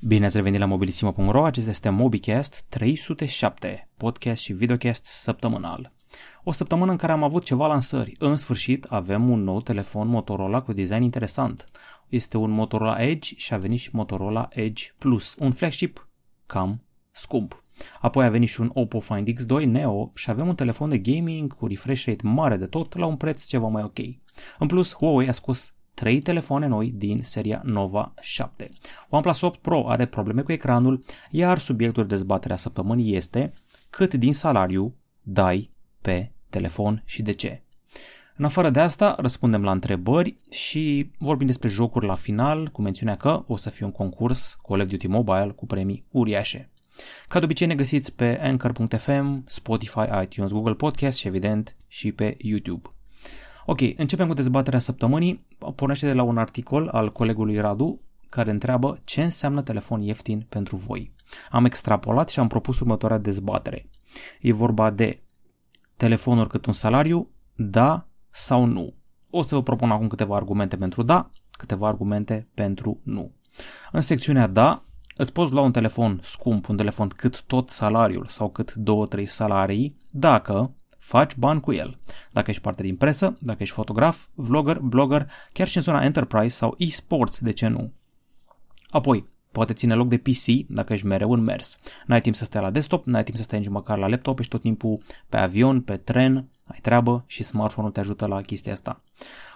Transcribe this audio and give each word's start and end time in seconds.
Bine 0.00 0.26
ați 0.26 0.36
revenit 0.36 0.60
la 0.60 0.66
mobilisimo.ro, 0.66 1.44
acesta 1.44 1.70
este 1.70 1.88
MobiCast 1.88 2.64
307, 2.68 3.88
podcast 3.96 4.42
și 4.42 4.52
videocast 4.52 5.04
săptămânal. 5.04 5.92
O 6.44 6.52
săptămână 6.52 6.90
în 6.90 6.96
care 6.96 7.12
am 7.12 7.22
avut 7.22 7.44
ceva 7.44 7.66
lansări. 7.66 8.14
În 8.18 8.36
sfârșit 8.36 8.84
avem 8.84 9.30
un 9.30 9.42
nou 9.42 9.60
telefon 9.60 10.08
Motorola 10.08 10.62
cu 10.62 10.72
design 10.72 11.02
interesant. 11.02 11.64
Este 12.08 12.36
un 12.36 12.50
Motorola 12.50 13.02
Edge 13.02 13.34
și 13.36 13.54
a 13.54 13.56
venit 13.56 13.78
și 13.78 13.90
Motorola 13.92 14.48
Edge 14.50 14.84
Plus, 14.98 15.36
un 15.38 15.52
flagship 15.52 16.08
cam 16.46 16.82
scump. 17.10 17.64
Apoi 18.00 18.24
a 18.24 18.30
venit 18.30 18.48
și 18.48 18.60
un 18.60 18.70
Oppo 18.74 19.00
Find 19.00 19.28
X2 19.28 19.64
Neo 19.64 20.12
și 20.14 20.30
avem 20.30 20.48
un 20.48 20.54
telefon 20.54 20.88
de 20.88 20.98
gaming 20.98 21.56
cu 21.56 21.66
refresh 21.66 22.04
rate 22.06 22.26
mare 22.26 22.56
de 22.56 22.66
tot 22.66 22.96
la 22.96 23.06
un 23.06 23.16
preț 23.16 23.44
ceva 23.44 23.68
mai 23.68 23.82
ok. 23.82 23.98
În 24.58 24.66
plus, 24.66 24.94
Huawei 24.94 25.28
a 25.28 25.32
scos 25.32 25.77
3 25.98 26.20
telefoane 26.20 26.66
noi 26.66 26.92
din 26.96 27.20
seria 27.22 27.60
Nova 27.64 28.14
7. 28.20 28.70
OnePlus 29.08 29.40
8 29.40 29.60
Pro 29.60 29.88
are 29.88 30.06
probleme 30.06 30.42
cu 30.42 30.52
ecranul, 30.52 31.04
iar 31.30 31.58
subiectul 31.58 32.06
de 32.06 32.14
dezbatere 32.14 32.52
a 32.52 32.56
săptămânii 32.56 33.16
este 33.16 33.52
cât 33.90 34.14
din 34.14 34.32
salariu 34.32 34.94
dai 35.22 35.70
pe 36.00 36.30
telefon 36.50 37.02
și 37.04 37.22
de 37.22 37.32
ce. 37.32 37.62
În 38.36 38.44
afară 38.44 38.70
de 38.70 38.80
asta, 38.80 39.16
răspundem 39.18 39.62
la 39.62 39.70
întrebări 39.70 40.36
și 40.50 41.10
vorbim 41.18 41.46
despre 41.46 41.68
jocuri 41.68 42.06
la 42.06 42.14
final, 42.14 42.68
cu 42.68 42.82
mențiunea 42.82 43.16
că 43.16 43.44
o 43.46 43.56
să 43.56 43.70
fie 43.70 43.86
un 43.86 43.92
concurs 43.92 44.58
Call 44.68 44.80
of 44.80 44.88
Duty 44.88 45.06
Mobile 45.06 45.52
cu 45.56 45.66
premii 45.66 46.04
uriașe. 46.10 46.70
Ca 47.28 47.38
de 47.38 47.44
obicei 47.44 47.66
ne 47.66 47.74
găsiți 47.74 48.14
pe 48.14 48.38
Anchor.fm, 48.42 49.42
Spotify, 49.46 50.22
iTunes, 50.22 50.50
Google 50.50 50.74
Podcast 50.74 51.18
și 51.18 51.26
evident 51.26 51.76
și 51.88 52.12
pe 52.12 52.36
YouTube. 52.38 52.92
Ok, 53.70 53.80
începem 53.96 54.28
cu 54.28 54.34
dezbaterea 54.34 54.78
săptămânii. 54.78 55.46
Pornește 55.74 56.06
de 56.06 56.12
la 56.12 56.22
un 56.22 56.38
articol 56.38 56.88
al 56.88 57.12
colegului 57.12 57.60
Radu 57.60 58.00
care 58.28 58.50
întreabă 58.50 59.00
ce 59.04 59.22
înseamnă 59.22 59.62
telefon 59.62 60.00
ieftin 60.00 60.46
pentru 60.48 60.76
voi. 60.76 61.14
Am 61.50 61.64
extrapolat 61.64 62.28
și 62.28 62.38
am 62.38 62.48
propus 62.48 62.80
următoarea 62.80 63.18
dezbatere. 63.18 63.88
E 64.40 64.52
vorba 64.52 64.90
de 64.90 65.22
telefonuri 65.96 66.48
cât 66.48 66.66
un 66.66 66.72
salariu, 66.72 67.30
da 67.54 68.06
sau 68.30 68.64
nu. 68.64 68.94
O 69.30 69.42
să 69.42 69.54
vă 69.54 69.62
propun 69.62 69.90
acum 69.90 70.08
câteva 70.08 70.36
argumente 70.36 70.76
pentru 70.76 71.02
da, 71.02 71.30
câteva 71.50 71.88
argumente 71.88 72.48
pentru 72.54 73.00
nu. 73.02 73.32
În 73.92 74.00
secțiunea 74.00 74.46
da, 74.46 74.82
îți 75.16 75.32
poți 75.32 75.52
lua 75.52 75.62
un 75.62 75.72
telefon 75.72 76.20
scump, 76.22 76.68
un 76.68 76.76
telefon 76.76 77.08
cât 77.08 77.42
tot 77.42 77.70
salariul 77.70 78.26
sau 78.26 78.50
cât 78.50 78.74
2-3 79.18 79.24
salarii, 79.24 79.96
dacă 80.10 80.72
faci 81.08 81.36
bani 81.36 81.60
cu 81.60 81.72
el. 81.72 81.98
Dacă 82.32 82.50
ești 82.50 82.62
parte 82.62 82.82
din 82.82 82.96
presă, 82.96 83.36
dacă 83.40 83.62
ești 83.62 83.74
fotograf, 83.74 84.26
vlogger, 84.34 84.78
blogger, 84.78 85.30
chiar 85.52 85.68
și 85.68 85.76
în 85.76 85.82
zona 85.82 86.04
enterprise 86.04 86.56
sau 86.56 86.74
e-sports, 86.78 87.38
de 87.40 87.52
ce 87.52 87.66
nu? 87.66 87.92
Apoi, 88.90 89.26
poate 89.52 89.72
ține 89.72 89.94
loc 89.94 90.08
de 90.08 90.18
PC 90.18 90.44
dacă 90.66 90.92
ești 90.92 91.06
mereu 91.06 91.32
în 91.32 91.40
mers. 91.40 91.78
N-ai 92.06 92.20
timp 92.20 92.34
să 92.34 92.44
stai 92.44 92.62
la 92.62 92.70
desktop, 92.70 93.06
n-ai 93.06 93.24
timp 93.24 93.36
să 93.36 93.42
stai 93.42 93.58
nici 93.58 93.68
măcar 93.68 93.98
la 93.98 94.06
laptop, 94.06 94.38
ești 94.38 94.50
tot 94.50 94.60
timpul 94.60 95.02
pe 95.28 95.36
avion, 95.36 95.80
pe 95.80 95.96
tren, 95.96 96.48
ai 96.64 96.78
treabă 96.82 97.24
și 97.26 97.42
smartphone-ul 97.42 97.92
te 97.92 98.00
ajută 98.00 98.26
la 98.26 98.40
chestia 98.40 98.72
asta. 98.72 99.02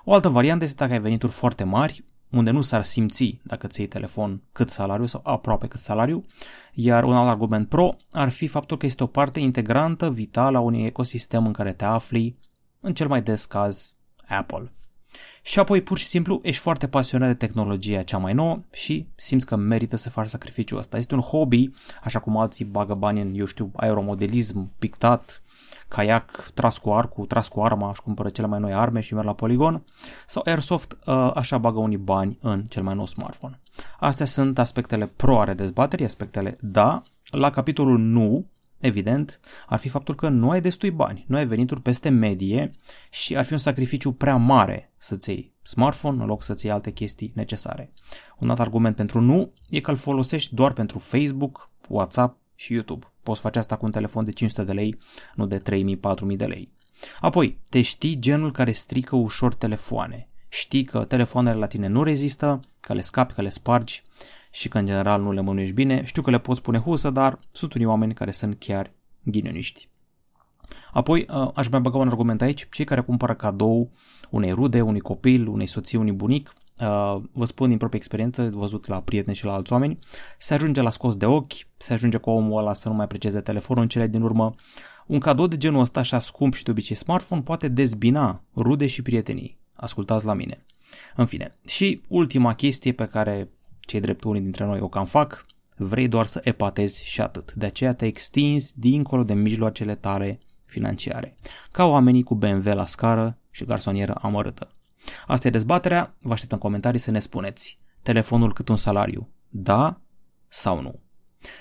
O 0.04 0.12
altă 0.12 0.28
variantă 0.28 0.64
este 0.64 0.76
dacă 0.76 0.92
ai 0.92 1.00
venituri 1.00 1.32
foarte 1.32 1.64
mari, 1.64 2.04
unde 2.32 2.50
nu 2.50 2.60
s-ar 2.60 2.82
simți 2.82 3.38
dacă 3.42 3.66
ți 3.66 3.80
iei 3.80 3.88
telefon 3.88 4.42
cât 4.52 4.70
salariu 4.70 5.06
sau 5.06 5.20
aproape 5.24 5.66
cât 5.66 5.80
salariu, 5.80 6.24
iar 6.72 7.04
un 7.04 7.14
alt 7.14 7.28
argument 7.28 7.68
pro 7.68 7.96
ar 8.12 8.28
fi 8.28 8.46
faptul 8.46 8.76
că 8.76 8.86
este 8.86 9.02
o 9.02 9.06
parte 9.06 9.40
integrantă, 9.40 10.10
vitală 10.10 10.56
a 10.56 10.60
unui 10.60 10.84
ecosistem 10.84 11.46
în 11.46 11.52
care 11.52 11.72
te 11.72 11.84
afli, 11.84 12.36
în 12.80 12.94
cel 12.94 13.08
mai 13.08 13.22
des 13.22 13.44
caz 13.44 13.94
Apple. 14.28 14.72
Și 15.42 15.58
apoi 15.58 15.82
pur 15.82 15.98
și 15.98 16.06
simplu 16.06 16.40
ești 16.42 16.62
foarte 16.62 16.88
pasionat 16.88 17.28
de 17.28 17.46
tehnologia 17.46 18.02
cea 18.02 18.18
mai 18.18 18.32
nouă 18.32 18.60
și 18.72 19.06
simți 19.16 19.46
că 19.46 19.56
merită 19.56 19.96
să 19.96 20.10
faci 20.10 20.28
sacrificiul 20.28 20.78
ăsta. 20.78 20.96
Este 20.96 21.14
un 21.14 21.20
hobby, 21.20 21.70
așa 22.02 22.18
cum 22.18 22.36
alții 22.36 22.64
bagă 22.64 22.94
bani 22.94 23.20
în, 23.20 23.34
eu 23.34 23.44
știu, 23.44 23.70
aeromodelism, 23.76 24.70
pictat, 24.78 25.42
caiac 25.92 26.50
tras 26.54 26.78
cu 26.78 26.90
arcul, 26.90 27.26
tras 27.26 27.48
cu 27.48 27.62
arma, 27.62 27.88
își 27.88 28.02
cumpără 28.02 28.28
cele 28.28 28.46
mai 28.46 28.58
noi 28.58 28.74
arme 28.74 29.00
și 29.00 29.14
merg 29.14 29.26
la 29.26 29.34
poligon, 29.34 29.84
sau 30.26 30.42
Airsoft, 30.46 30.96
uh, 31.06 31.30
așa 31.34 31.58
bagă 31.58 31.78
unii 31.78 31.96
bani 31.96 32.38
în 32.40 32.64
cel 32.64 32.82
mai 32.82 32.94
nou 32.94 33.06
smartphone. 33.06 33.60
Astea 33.98 34.26
sunt 34.26 34.58
aspectele 34.58 35.06
pro 35.06 35.40
ale 35.40 35.54
dezbaterii, 35.54 36.04
aspectele 36.04 36.58
da. 36.60 37.02
La 37.30 37.50
capitolul 37.50 37.98
nu, 37.98 38.46
evident, 38.78 39.40
ar 39.66 39.78
fi 39.78 39.88
faptul 39.88 40.14
că 40.14 40.28
nu 40.28 40.50
ai 40.50 40.60
destui 40.60 40.90
bani, 40.90 41.24
nu 41.28 41.36
ai 41.36 41.46
venituri 41.46 41.80
peste 41.80 42.08
medie 42.08 42.70
și 43.10 43.36
ar 43.36 43.44
fi 43.44 43.52
un 43.52 43.58
sacrificiu 43.58 44.12
prea 44.12 44.36
mare 44.36 44.92
să-ți 44.96 45.30
iei 45.30 45.54
smartphone 45.62 46.22
în 46.22 46.26
loc 46.26 46.42
să-ți 46.42 46.64
iei 46.64 46.74
alte 46.74 46.90
chestii 46.90 47.32
necesare. 47.34 47.92
Un 48.38 48.50
alt 48.50 48.60
argument 48.60 48.96
pentru 48.96 49.20
nu 49.20 49.52
e 49.70 49.80
că 49.80 49.90
îl 49.90 49.96
folosești 49.96 50.54
doar 50.54 50.72
pentru 50.72 50.98
Facebook, 50.98 51.70
WhatsApp 51.88 52.41
și 52.62 52.72
YouTube. 52.72 53.06
Poți 53.22 53.40
face 53.40 53.58
asta 53.58 53.76
cu 53.76 53.84
un 53.84 53.90
telefon 53.90 54.24
de 54.24 54.30
500 54.30 54.64
de 54.64 54.72
lei, 54.72 54.98
nu 55.34 55.46
de 55.46 55.62
3000-4000 55.62 56.36
de 56.36 56.44
lei. 56.44 56.72
Apoi, 57.20 57.58
te 57.70 57.82
știi 57.82 58.18
genul 58.18 58.52
care 58.52 58.72
strică 58.72 59.16
ușor 59.16 59.54
telefoane. 59.54 60.28
Știi 60.48 60.84
că 60.84 61.04
telefoanele 61.04 61.58
la 61.58 61.66
tine 61.66 61.86
nu 61.86 62.02
rezistă, 62.02 62.60
că 62.80 62.92
le 62.92 63.00
scapi, 63.00 63.32
că 63.32 63.42
le 63.42 63.48
spargi 63.48 64.02
și 64.50 64.68
că 64.68 64.78
în 64.78 64.86
general 64.86 65.22
nu 65.22 65.32
le 65.32 65.40
mânuiești 65.40 65.74
bine. 65.74 66.04
Știu 66.04 66.22
că 66.22 66.30
le 66.30 66.38
poți 66.38 66.62
pune 66.62 66.78
husă, 66.78 67.10
dar 67.10 67.38
sunt 67.52 67.74
unii 67.74 67.86
oameni 67.86 68.14
care 68.14 68.30
sunt 68.30 68.58
chiar 68.58 68.90
ghinioniști. 69.22 69.88
Apoi, 70.92 71.26
uh, 71.30 71.50
aș 71.54 71.68
mai 71.68 71.80
băga 71.80 71.98
un 71.98 72.08
argument 72.08 72.42
aici, 72.42 72.68
cei 72.70 72.84
care 72.84 73.00
cumpără 73.00 73.34
cadou 73.34 73.90
unei 74.30 74.52
rude, 74.52 74.80
unui 74.80 75.00
copil, 75.00 75.46
unei 75.46 75.66
soții, 75.66 75.98
unui 75.98 76.12
bunic, 76.12 76.54
Uh, 76.82 77.22
vă 77.32 77.44
spun 77.44 77.68
din 77.68 77.78
proprie 77.78 77.98
experiență, 77.98 78.50
văzut 78.52 78.86
la 78.86 79.00
prieteni 79.00 79.36
și 79.36 79.44
la 79.44 79.52
alți 79.52 79.72
oameni, 79.72 79.98
se 80.38 80.54
ajunge 80.54 80.82
la 80.82 80.90
scos 80.90 81.16
de 81.16 81.26
ochi, 81.26 81.52
se 81.76 81.92
ajunge 81.92 82.16
cu 82.16 82.30
omul 82.30 82.58
ăla 82.58 82.74
să 82.74 82.88
nu 82.88 82.94
mai 82.94 83.04
aprecieze 83.04 83.40
telefonul 83.40 83.82
în 83.82 83.88
cele 83.88 84.06
din 84.06 84.22
urmă. 84.22 84.54
Un 85.06 85.18
cadou 85.18 85.46
de 85.46 85.56
genul 85.56 85.80
ăsta 85.80 86.00
așa 86.00 86.18
scump 86.18 86.54
și 86.54 86.64
de 86.64 86.70
obicei 86.70 86.96
smartphone 86.96 87.40
poate 87.40 87.68
dezbina 87.68 88.42
rude 88.56 88.86
și 88.86 89.02
prietenii. 89.02 89.58
Ascultați 89.74 90.24
la 90.24 90.34
mine. 90.34 90.64
În 91.16 91.26
fine, 91.26 91.56
și 91.66 92.02
ultima 92.08 92.54
chestie 92.54 92.92
pe 92.92 93.06
care 93.06 93.50
cei 93.80 94.00
drept 94.00 94.24
unii 94.24 94.40
dintre 94.40 94.64
noi 94.64 94.80
o 94.80 94.88
cam 94.88 95.04
fac, 95.04 95.46
vrei 95.76 96.08
doar 96.08 96.26
să 96.26 96.40
epatezi 96.44 97.04
și 97.04 97.20
atât. 97.20 97.52
De 97.52 97.66
aceea 97.66 97.94
te 97.94 98.06
extinzi 98.06 98.80
dincolo 98.80 99.22
de 99.22 99.34
mijloacele 99.34 99.94
tale 99.94 100.40
financiare. 100.64 101.36
Ca 101.72 101.84
oamenii 101.84 102.22
cu 102.22 102.34
BMW 102.34 102.74
la 102.74 102.86
scară 102.86 103.38
și 103.50 103.64
garsonieră 103.64 104.14
amărâtă. 104.20 104.70
Asta 105.26 105.46
e 105.46 105.50
dezbaterea, 105.50 106.14
vă 106.20 106.32
aștept 106.32 106.52
în 106.52 106.58
comentarii 106.58 107.00
să 107.00 107.10
ne 107.10 107.20
spuneți. 107.20 107.78
Telefonul 108.02 108.52
cât 108.52 108.68
un 108.68 108.76
salariu, 108.76 109.28
da 109.48 110.00
sau 110.48 110.80
nu? 110.80 111.00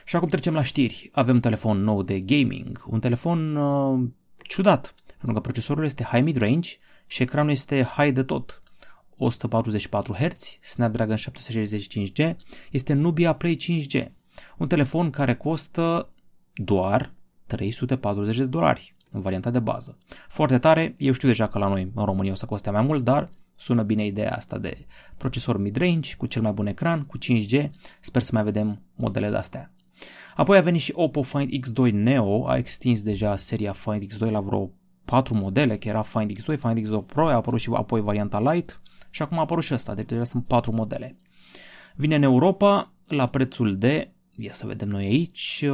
Și 0.06 0.16
acum 0.16 0.30
trecem 0.30 0.54
la 0.54 0.64
știri. 0.64 1.10
Avem 1.14 1.36
un 1.36 1.42
telefon 1.42 1.84
nou 1.84 2.02
de 2.04 2.20
gaming, 2.20 2.84
un 2.88 3.00
telefon 3.00 3.56
uh, 3.56 4.10
ciudat, 4.38 4.96
pentru 5.06 5.34
că 5.34 5.40
procesorul 5.40 5.86
este 5.86 6.04
high 6.04 6.24
mid-range 6.24 6.70
și 7.08 7.22
ecranul 7.22 7.52
este 7.52 7.84
high 7.84 8.14
de 8.14 8.24
tot. 8.24 8.62
144 9.18 10.14
Hz, 10.14 10.58
Snapdragon 10.62 11.18
765G, 11.18 12.36
este 12.72 12.94
Nubia 12.94 13.34
Play 13.34 13.58
5G. 13.58 14.06
Un 14.58 14.68
telefon 14.68 15.10
care 15.10 15.36
costă 15.36 16.10
doar 16.54 17.12
340 17.46 18.38
de 18.38 18.46
dolari 18.46 18.96
în 19.12 19.22
varianta 19.22 19.50
de 19.50 19.60
bază. 19.60 19.98
Foarte 20.28 20.58
tare, 20.58 20.96
eu 20.98 21.12
știu 21.12 21.28
deja 21.28 21.48
că 21.48 21.60
la 21.60 21.68
noi 21.68 21.92
în 21.96 22.06
România 22.06 22.32
o 22.32 22.36
să 22.36 22.46
coste 22.46 22.70
mai 22.70 22.82
mult, 22.82 23.04
dar 23.04 23.30
sună 23.56 23.84
bine 23.84 24.06
ideea 24.06 24.36
asta 24.36 24.58
de 24.58 24.86
procesor 25.18 25.58
mid-range 25.58 26.16
cu 26.16 26.26
cel 26.26 26.42
mai 26.42 26.52
bun 26.52 26.68
ecran, 26.68 27.06
cu 27.06 27.18
5G, 27.18 27.70
sper 28.00 28.22
să 28.22 28.30
mai 28.34 28.44
vedem 28.44 28.82
modele 28.96 29.30
de 29.30 29.36
astea. 29.36 29.72
Apoi 30.36 30.58
a 30.58 30.62
venit 30.62 30.82
și 30.82 30.94
Oppo 30.96 31.22
Find 31.22 31.50
X2 31.50 31.92
Neo, 31.92 32.48
a 32.48 32.58
extins 32.58 33.02
deja 33.02 33.36
seria 33.36 33.72
Find 33.72 34.14
X2 34.14 34.32
la 34.32 34.40
vreo 34.40 34.72
4 35.06 35.36
modele, 35.36 35.78
că 35.78 35.88
era 35.88 36.02
Find 36.02 36.32
X2, 36.32 36.60
Find 36.60 36.80
X2 36.80 37.06
Pro, 37.06 37.28
a 37.28 37.34
apărut 37.34 37.60
și 37.60 37.70
apoi 37.74 38.02
varianta 38.02 38.52
Lite 38.52 38.74
și 39.10 39.22
acum 39.22 39.38
a 39.38 39.42
apărut 39.42 39.64
și 39.64 39.74
ăsta, 39.74 39.94
deci 39.94 40.06
deja 40.06 40.24
sunt 40.24 40.46
4 40.46 40.72
modele. 40.72 41.18
Vine 41.96 42.16
în 42.16 42.24
Europa 42.24 42.92
la 43.08 43.26
prețul 43.26 43.78
de 43.78 44.12
Ia 44.42 44.52
să 44.52 44.68
vedem 44.68 44.88
noi 44.88 45.06
aici, 45.06 45.66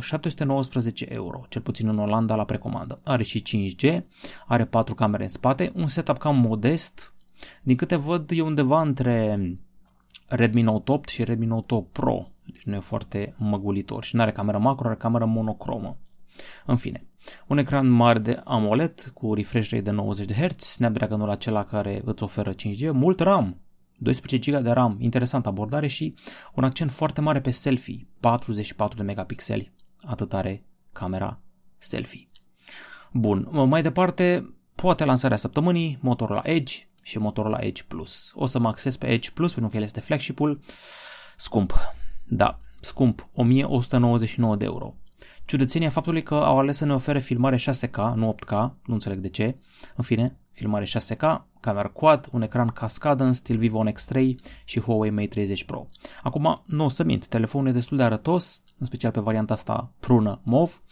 719 0.00 1.04
uh, 1.04 1.14
euro, 1.14 1.44
cel 1.48 1.62
puțin 1.62 1.88
în 1.88 1.98
Olanda 1.98 2.34
la 2.34 2.44
precomandă. 2.44 3.00
Are 3.04 3.22
și 3.22 3.42
5G, 3.42 4.00
are 4.46 4.64
4 4.64 4.94
camere 4.94 5.22
în 5.22 5.28
spate, 5.28 5.72
un 5.74 5.86
setup 5.86 6.18
cam 6.18 6.36
modest, 6.36 7.12
din 7.62 7.76
câte 7.76 7.96
văd 7.96 8.30
e 8.30 8.42
undeva 8.42 8.80
între 8.80 9.40
Redmi 10.28 10.62
Note 10.62 10.92
8 10.92 11.08
și 11.08 11.24
Redmi 11.24 11.46
Note 11.46 11.74
8 11.74 11.92
Pro, 11.92 12.28
deci 12.44 12.62
nu 12.62 12.74
e 12.74 12.78
foarte 12.78 13.34
măgulitor 13.38 14.04
și 14.04 14.16
nu 14.16 14.22
are 14.22 14.32
cameră 14.32 14.58
macro, 14.58 14.88
are 14.88 14.96
cameră 14.96 15.24
monocromă. 15.24 15.96
În 16.66 16.76
fine, 16.76 17.06
un 17.46 17.58
ecran 17.58 17.86
mare 17.86 18.18
de 18.18 18.40
AMOLED 18.44 19.10
cu 19.14 19.34
refresh 19.34 19.70
rate 19.70 19.82
de 19.82 19.90
90 19.90 20.26
de 20.26 20.34
Hz, 20.34 20.62
Snapdragon-ul 20.62 21.30
acela 21.30 21.64
care 21.64 22.02
îți 22.04 22.22
oferă 22.22 22.52
5G, 22.52 22.90
mult 22.92 23.20
RAM, 23.20 23.56
12 23.98 24.50
GB 24.50 24.62
de 24.62 24.70
RAM, 24.70 24.96
interesant 25.00 25.46
abordare 25.46 25.86
și 25.86 26.14
un 26.54 26.64
accent 26.64 26.90
foarte 26.90 27.20
mare 27.20 27.40
pe 27.40 27.50
selfie, 27.50 28.06
44 28.20 28.96
de 28.96 29.02
megapixeli, 29.02 29.72
atât 30.02 30.32
are 30.32 30.64
camera 30.92 31.40
selfie. 31.78 32.28
Bun, 33.12 33.48
mai 33.68 33.82
departe, 33.82 34.54
poate 34.74 35.04
lansarea 35.04 35.36
săptămânii, 35.36 35.98
Motorola 36.00 36.42
Edge 36.44 36.74
și 37.02 37.18
Motorola 37.18 37.58
Edge 37.60 37.82
Plus. 37.82 38.32
O 38.34 38.46
să 38.46 38.58
mă 38.58 38.68
acces 38.68 38.96
pe 38.96 39.06
Edge 39.06 39.30
Plus 39.30 39.52
pentru 39.52 39.70
că 39.70 39.76
el 39.76 39.82
este 39.82 40.00
flagship-ul 40.00 40.60
scump. 41.36 41.74
Da, 42.24 42.60
scump, 42.80 43.28
1199 43.34 44.56
de 44.56 44.64
euro. 44.64 44.94
Ciudățenia 45.44 45.90
faptului 45.90 46.22
că 46.22 46.34
au 46.34 46.58
ales 46.58 46.76
să 46.76 46.84
ne 46.84 46.94
ofere 46.94 47.18
filmare 47.18 47.56
6K, 47.56 48.14
nu 48.14 48.36
8K, 48.38 48.50
nu 48.84 48.94
înțeleg 48.94 49.18
de 49.18 49.28
ce. 49.28 49.56
În 49.96 50.04
fine, 50.04 50.38
filmare 50.54 50.84
6K, 50.84 51.42
camera 51.60 51.88
quad, 51.88 52.28
un 52.32 52.42
ecran 52.42 52.68
cascadă 52.68 53.24
în 53.24 53.32
stil 53.32 53.58
Vivo 53.58 53.84
X3 53.90 54.34
și 54.64 54.80
Huawei 54.80 55.10
Mate 55.10 55.26
30 55.26 55.64
Pro. 55.64 55.88
Acum, 56.22 56.62
nu 56.66 56.84
o 56.84 56.88
să 56.88 57.04
mint, 57.04 57.26
telefonul 57.26 57.68
e 57.68 57.72
destul 57.72 57.96
de 57.96 58.02
arătos, 58.02 58.62
în 58.78 58.86
special 58.86 59.10
pe 59.10 59.20
varianta 59.20 59.54
asta 59.54 59.92
prună 60.00 60.40
mov, 60.42 60.82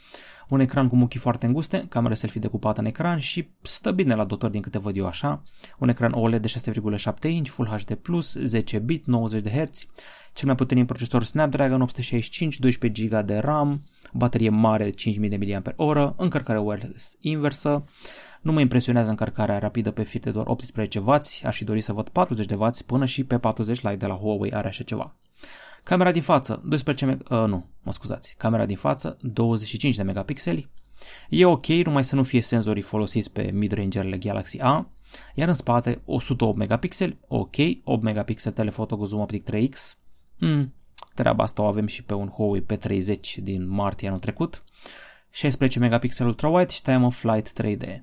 un 0.49 0.61
ecran 0.61 0.89
cu 0.89 0.97
muchii 0.97 1.21
foarte 1.21 1.47
înguste, 1.47 1.87
camera 1.89 2.15
selfie 2.15 2.41
decupată 2.41 2.81
în 2.81 2.87
ecran 2.87 3.19
și 3.19 3.49
stă 3.63 3.91
bine 3.91 4.15
la 4.15 4.25
dotări 4.25 4.53
din 4.53 4.61
câte 4.61 4.79
văd 4.79 4.97
eu 4.97 5.07
așa, 5.07 5.43
un 5.79 5.89
ecran 5.89 6.13
OLED 6.13 6.43
de 6.43 6.53
6,7 6.73 7.31
inch, 7.31 7.49
Full 7.49 7.69
HD+, 7.69 7.99
10 8.45 8.79
bit, 8.79 9.07
90 9.07 9.43
de 9.43 9.51
Hz, 9.51 9.87
cel 10.33 10.47
mai 10.47 10.55
puternic 10.55 10.87
procesor 10.87 11.23
Snapdragon 11.23 11.81
865, 11.81 12.59
12 12.59 13.07
GB 13.07 13.27
de 13.27 13.39
RAM, 13.39 13.83
baterie 14.13 14.49
mare 14.49 14.85
de 14.85 14.91
5000 14.91 15.63
mAh, 15.77 16.11
încărcare 16.17 16.59
wireless 16.59 17.17
inversă, 17.21 17.85
nu 18.43 18.53
mă 18.53 18.61
impresionează 18.61 19.11
încărcarea 19.11 19.59
rapidă 19.59 19.91
pe 19.91 20.03
fir 20.03 20.21
de 20.21 20.31
doar 20.31 20.47
18W, 20.47 21.21
aș 21.45 21.57
fi 21.57 21.65
dori 21.65 21.81
să 21.81 21.93
văd 21.93 22.11
40W 22.11 22.87
până 22.87 23.05
și 23.05 23.25
pe 23.25 23.39
40 23.39 23.81
Lite 23.81 23.97
de 23.97 24.07
la 24.07 24.15
Huawei 24.15 24.53
are 24.53 24.69
așa 24.69 24.83
ceva. 24.83 25.15
Camera 25.83 26.13
din 26.13 26.23
față, 26.23 26.63
12 26.65 27.07
meg- 27.07 27.31
uh, 27.31 27.49
nu, 27.49 27.67
mă 27.83 27.93
scuzați, 27.93 28.35
camera 28.39 28.67
din 28.67 28.77
față, 28.77 29.17
25 29.21 29.97
de 29.97 30.03
megapixeli. 30.03 30.71
E 31.29 31.45
ok, 31.45 31.67
numai 31.67 32.05
să 32.05 32.15
nu 32.15 32.23
fie 32.23 32.41
senzorii 32.41 32.83
folosiți 32.83 33.33
pe 33.33 33.51
mid-rangerele 33.53 34.19
Galaxy 34.19 34.59
A, 34.61 34.91
iar 35.35 35.49
în 35.49 35.55
spate 35.55 36.01
108 36.05 36.57
megapixeli, 36.57 37.19
ok, 37.29 37.55
8 37.85 38.03
megapixel 38.03 38.53
telefoto 38.53 38.97
cu 38.97 39.05
zoom 39.05 39.21
optic 39.21 39.51
3x. 39.51 39.97
Hmm, 40.39 40.75
treaba 41.15 41.43
asta 41.43 41.63
o 41.63 41.67
avem 41.67 41.87
și 41.87 42.03
pe 42.03 42.15
un 42.15 42.29
Huawei 42.29 42.67
P30 42.73 43.35
din 43.37 43.69
martie 43.69 44.09
anul 44.09 44.21
trecut. 44.21 44.65
16 45.31 45.79
megapixel 45.79 46.27
ultrawide 46.27 46.73
și 46.73 46.83
time 46.83 47.07
of 47.07 47.19
flight 47.19 47.53
3D. 47.63 48.03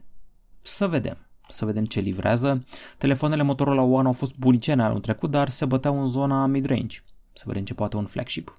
Să 0.61 0.87
vedem 0.87 1.29
să 1.51 1.65
vedem 1.65 1.85
ce 1.85 1.99
livrează. 1.99 2.65
Telefoanele 2.97 3.43
Motorola 3.43 3.81
One 3.81 4.07
au 4.07 4.13
fost 4.13 4.37
bunicene 4.37 4.83
anul 4.83 4.99
trecut, 4.99 5.31
dar 5.31 5.49
se 5.49 5.65
băteau 5.65 6.01
în 6.01 6.07
zona 6.07 6.45
mid-range. 6.45 6.99
Să 7.33 7.43
vedem 7.45 7.63
ce 7.63 7.73
poate 7.73 7.97
un 7.97 8.05
flagship. 8.05 8.57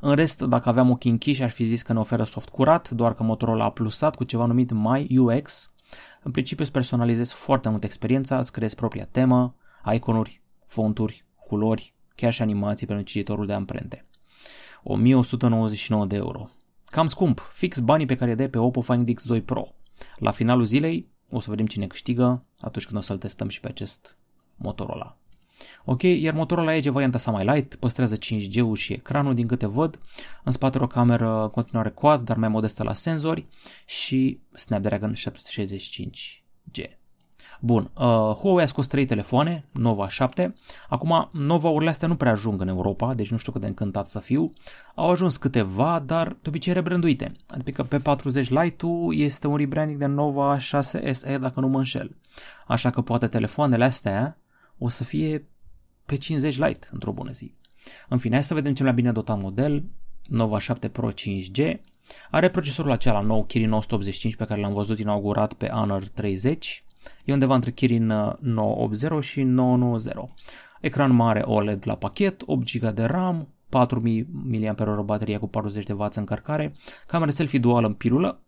În 0.00 0.14
rest, 0.14 0.42
dacă 0.42 0.68
aveam 0.68 0.90
ochii 0.90 1.10
închiși, 1.10 1.42
aș 1.42 1.52
fi 1.52 1.64
zis 1.64 1.82
că 1.82 1.92
ne 1.92 1.98
oferă 1.98 2.24
soft 2.24 2.48
curat, 2.48 2.90
doar 2.90 3.14
că 3.14 3.22
Motorola 3.22 3.64
a 3.64 3.70
plusat 3.70 4.16
cu 4.16 4.24
ceva 4.24 4.46
numit 4.46 4.70
My 4.70 5.18
UX. 5.18 5.72
În 6.22 6.30
principiu 6.30 6.64
îți 6.64 6.72
personalizezi 6.72 7.34
foarte 7.34 7.68
mult 7.68 7.84
experiența, 7.84 8.38
îți 8.38 8.52
creezi 8.52 8.74
propria 8.74 9.08
temă, 9.10 9.54
iconuri, 9.92 10.42
fonturi, 10.66 11.24
culori, 11.46 11.94
chiar 12.14 12.32
și 12.32 12.42
animații 12.42 12.86
pentru 12.86 13.04
cititorul 13.04 13.46
de 13.46 13.52
amprente. 13.52 14.06
1199 14.82 16.06
de 16.06 16.16
euro. 16.16 16.50
Cam 16.86 17.06
scump, 17.06 17.50
fix 17.52 17.78
banii 17.78 18.06
pe 18.06 18.16
care 18.16 18.30
îi 18.30 18.36
dai 18.36 18.48
pe 18.48 18.58
Oppo 18.58 18.80
Find 18.80 19.08
X2 19.10 19.44
Pro. 19.44 19.74
La 20.16 20.30
finalul 20.30 20.64
zilei 20.64 21.06
o 21.30 21.40
să 21.40 21.50
vedem 21.50 21.66
cine 21.66 21.86
câștigă 21.86 22.44
atunci 22.60 22.86
când 22.86 22.98
o 22.98 23.02
să-l 23.02 23.18
testăm 23.18 23.48
și 23.48 23.60
pe 23.60 23.68
acest 23.68 24.16
Motorola. 24.56 25.16
Ok, 25.84 26.02
iar 26.02 26.34
Motorola 26.34 26.74
Edge 26.74 26.90
varianta 26.90 27.18
sa 27.18 27.30
mai 27.30 27.44
light, 27.44 27.74
păstrează 27.74 28.16
5G-ul 28.16 28.74
și 28.74 28.92
ecranul 28.92 29.34
din 29.34 29.46
câte 29.46 29.66
văd, 29.66 30.00
în 30.44 30.52
spate 30.52 30.78
o 30.78 30.86
cameră 30.86 31.50
continuare 31.52 31.90
quad, 31.90 32.24
dar 32.24 32.36
mai 32.36 32.48
modestă 32.48 32.82
la 32.82 32.92
senzori 32.92 33.46
și 33.86 34.40
Snapdragon 34.52 35.14
765G. 35.14 37.01
Bun, 37.64 37.90
uh, 37.94 38.04
Huawei 38.34 38.64
a 38.64 38.66
scos 38.66 38.86
3 38.86 39.06
telefoane, 39.06 39.64
Nova 39.72 40.08
7. 40.08 40.54
Acum, 40.88 41.28
Nova-urile 41.32 41.90
astea 41.90 42.08
nu 42.08 42.16
prea 42.16 42.30
ajung 42.32 42.60
în 42.60 42.68
Europa, 42.68 43.14
deci 43.14 43.30
nu 43.30 43.36
știu 43.36 43.52
cât 43.52 43.60
de 43.60 43.66
încântat 43.66 44.06
să 44.06 44.18
fiu. 44.18 44.52
Au 44.94 45.10
ajuns 45.10 45.36
câteva, 45.36 46.02
dar 46.06 46.28
de 46.28 46.48
obicei 46.48 46.72
rebranduite. 46.72 47.32
Adică 47.46 47.82
pe 47.82 47.98
40 47.98 48.50
Lite-ul 48.50 49.16
este 49.16 49.46
un 49.46 49.56
rebranding 49.56 49.98
de 49.98 50.06
Nova 50.06 50.58
6 50.58 51.12
SE, 51.12 51.38
dacă 51.38 51.60
nu 51.60 51.68
mă 51.68 51.78
înșel. 51.78 52.16
Așa 52.66 52.90
că 52.90 53.00
poate 53.00 53.26
telefoanele 53.26 53.84
astea 53.84 54.38
o 54.78 54.88
să 54.88 55.04
fie 55.04 55.46
pe 56.06 56.16
50 56.16 56.58
Lite 56.58 56.88
într-o 56.92 57.12
bună 57.12 57.30
zi. 57.30 57.54
În 58.08 58.18
fine, 58.18 58.34
hai 58.34 58.44
să 58.44 58.54
vedem 58.54 58.74
cel 58.74 58.84
mai 58.84 58.94
bine 58.94 59.12
dotat 59.12 59.40
model, 59.40 59.84
Nova 60.28 60.58
7 60.58 60.88
Pro 60.88 61.10
5G. 61.12 61.74
Are 62.30 62.50
procesorul 62.50 62.90
acela 62.90 63.20
nou 63.20 63.44
Kirin 63.44 63.68
985 63.68 64.36
pe 64.36 64.44
care 64.44 64.60
l-am 64.60 64.72
văzut 64.72 64.98
inaugurat 64.98 65.52
pe 65.52 65.66
Honor 65.66 66.08
30. 66.08 66.84
E 67.24 67.32
undeva 67.32 67.54
între 67.54 67.70
Kirin 67.70 68.06
980 68.40 69.24
și 69.24 69.42
990. 69.42 70.14
Ecran 70.80 71.12
mare 71.12 71.40
OLED 71.40 71.82
la 71.86 71.94
pachet, 71.94 72.42
8 72.46 72.78
GB 72.78 72.88
de 72.88 73.04
RAM, 73.04 73.48
4000 73.68 74.26
mAh 74.30 75.00
bateria 75.04 75.38
cu 75.38 75.48
40 75.48 75.84
de 75.84 75.92
W 75.92 76.06
încărcare, 76.14 76.74
camera 77.06 77.30
selfie 77.30 77.58
duală 77.58 77.86
în 77.86 77.94
pilulă, 77.94 78.40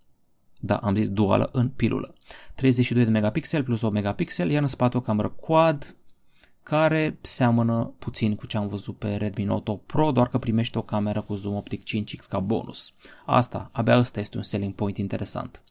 da, 0.61 0.77
am 0.77 0.95
zis 0.95 1.09
duală 1.09 1.49
în 1.53 1.69
pilulă, 1.69 2.15
32 2.55 3.05
de 3.05 3.11
megapixel 3.11 3.63
plus 3.63 3.83
8 3.83 3.93
megapixel, 3.93 4.51
iar 4.51 4.63
în 4.63 4.69
spate 4.69 4.97
o 4.97 5.01
cameră 5.01 5.29
quad, 5.29 5.97
care 6.63 7.19
seamănă 7.21 7.95
puțin 7.99 8.35
cu 8.35 8.47
ce 8.47 8.57
am 8.57 8.69
văzut 8.69 8.99
pe 8.99 9.17
Redmi 9.17 9.45
Note 9.45 9.71
8 9.71 9.87
Pro, 9.87 10.11
doar 10.11 10.29
că 10.29 10.39
primește 10.39 10.79
o 10.79 10.83
cameră 10.83 11.21
cu 11.21 11.35
zoom 11.35 11.55
optic 11.55 11.83
5x 11.83 12.29
ca 12.29 12.39
bonus. 12.39 12.93
Asta, 13.27 13.71
abia 13.73 13.99
ăsta 13.99 14.21
este 14.21 14.37
un 14.37 14.43
selling 14.43 14.75
point 14.75 14.99
interesant. 14.99 15.63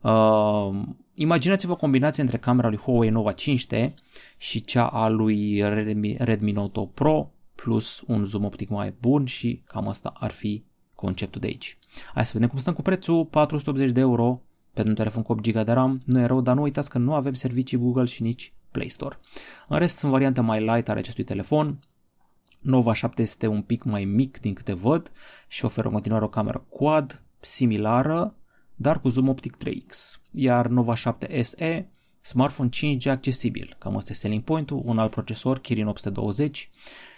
Uh, 0.00 0.82
imaginați-vă 1.14 1.72
o 1.72 1.76
combinație 1.76 2.22
între 2.22 2.38
camera 2.38 2.68
lui 2.68 2.78
Huawei 2.78 3.10
Nova 3.10 3.34
5T 3.34 3.92
și 4.36 4.64
cea 4.64 4.86
a 4.86 5.08
lui 5.08 5.60
Redmi, 5.60 6.16
Redmi 6.18 6.52
Note 6.52 6.80
8 6.80 6.94
Pro 6.94 7.30
plus 7.54 8.02
un 8.06 8.24
zoom 8.24 8.44
optic 8.44 8.68
mai 8.68 8.94
bun 9.00 9.26
și 9.26 9.62
cam 9.66 9.88
asta 9.88 10.12
ar 10.18 10.30
fi 10.30 10.64
conceptul 10.94 11.40
de 11.40 11.46
aici. 11.46 11.78
Hai 12.14 12.26
să 12.26 12.30
vedem 12.32 12.48
cum 12.48 12.58
stăm 12.58 12.74
cu 12.74 12.82
prețul, 12.82 13.24
480 13.24 13.90
de 13.90 14.00
euro 14.00 14.40
pentru 14.72 14.90
un 14.90 14.98
telefon 14.98 15.22
cu 15.22 15.32
8 15.32 15.50
GB 15.50 15.64
de 15.64 15.72
RAM, 15.72 16.00
nu 16.04 16.20
e 16.20 16.26
rău, 16.26 16.40
dar 16.40 16.54
nu 16.54 16.62
uitați 16.62 16.90
că 16.90 16.98
nu 16.98 17.14
avem 17.14 17.34
servicii 17.34 17.78
Google 17.78 18.04
și 18.04 18.22
nici 18.22 18.52
Play 18.70 18.88
Store. 18.88 19.18
În 19.68 19.78
rest 19.78 19.96
sunt 19.96 20.10
variante 20.10 20.40
mai 20.40 20.60
light 20.60 20.88
ale 20.88 20.98
acestui 20.98 21.24
telefon, 21.24 21.78
Nova 22.60 22.92
7 22.92 23.22
este 23.22 23.46
un 23.46 23.62
pic 23.62 23.82
mai 23.82 24.04
mic 24.04 24.40
din 24.40 24.54
câte 24.54 24.72
văd 24.72 25.12
și 25.48 25.64
oferă 25.64 25.86
în 25.86 25.92
continuare 25.92 26.24
o 26.24 26.28
cameră 26.28 26.64
quad 26.68 27.22
similară, 27.40 28.34
dar 28.80 29.00
cu 29.00 29.08
zoom 29.08 29.28
optic 29.28 29.56
3x. 29.56 30.20
Iar 30.30 30.66
Nova 30.66 30.94
7 30.94 31.42
SE, 31.42 31.88
smartphone 32.20 32.68
5G 32.68 33.10
accesibil, 33.10 33.76
cam 33.78 33.96
asta 33.96 34.12
e 34.12 34.14
selling 34.14 34.42
point-ul, 34.42 34.82
un 34.84 34.98
alt 34.98 35.10
procesor 35.10 35.58
Kirin 35.58 35.86
820 35.86 36.70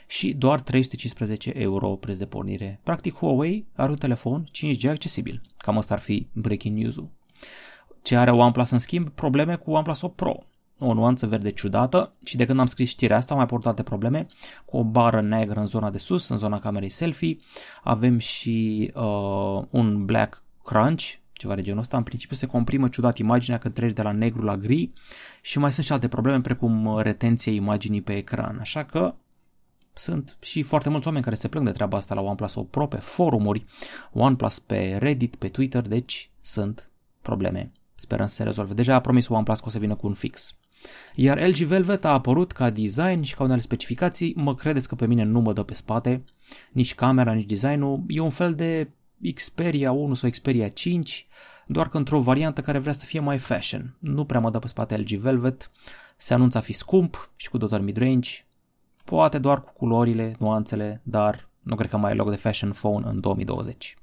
și 0.06 0.32
doar 0.32 0.60
315 0.60 1.52
euro 1.54 1.88
preț 1.88 2.18
de 2.18 2.26
pornire. 2.26 2.80
Practic 2.82 3.14
Huawei 3.14 3.66
are 3.74 3.90
un 3.90 3.96
telefon 3.96 4.48
5G 4.52 4.88
accesibil, 4.88 5.42
cam 5.56 5.76
asta 5.76 5.94
ar 5.94 6.00
fi 6.00 6.26
breaking 6.32 6.78
news-ul. 6.78 7.08
Ce 8.02 8.16
are 8.16 8.30
OnePlus 8.30 8.70
în 8.70 8.78
schimb? 8.78 9.08
Probleme 9.08 9.56
cu 9.56 9.70
OnePlus 9.70 10.00
8 10.00 10.16
Pro 10.16 10.44
o 10.80 10.92
nuanță 10.92 11.26
verde 11.26 11.50
ciudată 11.50 12.12
și 12.24 12.36
de 12.36 12.46
când 12.46 12.60
am 12.60 12.66
scris 12.66 12.88
știrea 12.88 13.16
asta 13.16 13.32
au 13.32 13.38
mai 13.38 13.46
portat 13.46 13.76
de 13.76 13.82
probleme 13.82 14.26
cu 14.64 14.76
o 14.76 14.84
bară 14.84 15.20
neagră 15.20 15.60
în 15.60 15.66
zona 15.66 15.90
de 15.90 15.98
sus, 15.98 16.28
în 16.28 16.36
zona 16.36 16.58
camerei 16.58 16.88
selfie. 16.88 17.38
Avem 17.82 18.18
și 18.18 18.90
uh, 18.94 19.62
un 19.70 20.04
black 20.04 20.42
crunch, 20.64 21.04
ceva 21.40 21.54
de 21.54 21.62
genul 21.62 21.80
ăsta. 21.80 21.96
În 21.96 22.02
principiu 22.02 22.36
se 22.36 22.46
comprimă 22.46 22.88
ciudat 22.88 23.18
imaginea 23.18 23.58
când 23.58 23.74
treci 23.74 23.92
de 23.92 24.02
la 24.02 24.12
negru 24.12 24.42
la 24.42 24.56
gri 24.56 24.90
și 25.40 25.58
mai 25.58 25.72
sunt 25.72 25.86
și 25.86 25.92
alte 25.92 26.08
probleme 26.08 26.40
precum 26.40 26.98
retenția 26.98 27.52
imaginii 27.52 28.02
pe 28.02 28.16
ecran. 28.16 28.58
Așa 28.60 28.84
că 28.84 29.14
sunt 29.92 30.36
și 30.40 30.62
foarte 30.62 30.88
mulți 30.88 31.06
oameni 31.06 31.24
care 31.24 31.36
se 31.36 31.48
plâng 31.48 31.66
de 31.66 31.72
treaba 31.72 31.96
asta 31.96 32.14
la 32.14 32.20
OnePlus 32.20 32.54
8 32.54 32.70
Pro 32.70 32.86
pe 32.86 32.96
forumuri, 32.96 33.64
OnePlus 34.12 34.58
pe 34.58 34.96
Reddit, 34.98 35.34
pe 35.34 35.48
Twitter, 35.48 35.88
deci 35.88 36.30
sunt 36.40 36.90
probleme. 37.22 37.72
Sperăm 37.94 38.26
să 38.26 38.34
se 38.34 38.42
rezolve. 38.42 38.74
Deja 38.74 38.94
a 38.94 39.00
promis 39.00 39.28
OnePlus 39.28 39.60
că 39.60 39.66
o 39.66 39.70
să 39.70 39.78
vină 39.78 39.94
cu 39.94 40.06
un 40.06 40.14
fix. 40.14 40.54
Iar 41.14 41.48
LG 41.48 41.56
Velvet 41.56 42.04
a 42.04 42.12
apărut 42.12 42.52
ca 42.52 42.70
design 42.70 43.22
și 43.22 43.34
ca 43.34 43.44
unele 43.44 43.60
specificații, 43.60 44.34
mă 44.36 44.54
credeți 44.54 44.88
că 44.88 44.94
pe 44.94 45.06
mine 45.06 45.22
nu 45.22 45.40
mă 45.40 45.52
dă 45.52 45.62
pe 45.62 45.74
spate, 45.74 46.24
nici 46.72 46.94
camera, 46.94 47.32
nici 47.32 47.48
designul, 47.48 48.04
e 48.08 48.20
un 48.20 48.30
fel 48.30 48.54
de 48.54 48.90
Xperia 49.34 49.92
1 49.92 50.14
sau 50.14 50.30
Xperia 50.30 50.68
5, 50.68 51.26
doar 51.66 51.88
că 51.88 51.96
într-o 51.96 52.20
variantă 52.20 52.60
care 52.60 52.78
vrea 52.78 52.92
să 52.92 53.04
fie 53.04 53.20
mai 53.20 53.38
fashion. 53.38 53.96
Nu 53.98 54.24
prea 54.24 54.40
mă 54.40 54.50
dă 54.50 54.58
pe 54.58 54.66
spate 54.66 54.96
LG 54.96 55.08
Velvet, 55.08 55.70
se 56.16 56.34
anunță 56.34 56.58
a 56.58 56.60
fi 56.60 56.72
scump 56.72 57.30
și 57.36 57.48
cu 57.48 57.58
dotări 57.58 57.82
mid-range, 57.82 58.44
poate 59.04 59.38
doar 59.38 59.62
cu 59.62 59.72
culorile, 59.72 60.34
nuanțele, 60.38 61.00
dar 61.02 61.48
nu 61.62 61.74
cred 61.74 61.90
că 61.90 61.96
mai 61.96 62.12
e 62.12 62.14
loc 62.14 62.30
de 62.30 62.36
fashion 62.36 62.70
phone 62.70 63.08
în 63.08 63.20
2020. 63.20 63.96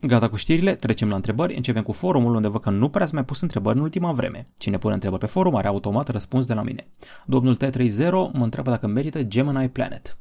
Gata 0.00 0.28
cu 0.28 0.36
știrile, 0.36 0.74
trecem 0.74 1.08
la 1.08 1.14
întrebări, 1.14 1.56
începem 1.56 1.82
cu 1.82 1.92
forumul 1.92 2.34
unde 2.34 2.48
văd 2.48 2.60
că 2.60 2.70
nu 2.70 2.88
prea 2.88 3.04
ați 3.04 3.14
mai 3.14 3.24
pus 3.24 3.40
întrebări 3.40 3.76
în 3.76 3.82
ultima 3.82 4.12
vreme. 4.12 4.48
Cine 4.58 4.78
pune 4.78 4.94
întrebări 4.94 5.20
pe 5.20 5.26
forum 5.26 5.54
are 5.54 5.68
automat 5.68 6.08
răspuns 6.08 6.46
de 6.46 6.54
la 6.54 6.62
mine. 6.62 6.86
Domnul 7.26 7.56
T30 7.56 8.10
mă 8.10 8.44
întreabă 8.44 8.70
dacă 8.70 8.86
merită 8.86 9.22
Gemini 9.22 9.68
Planet. 9.68 10.16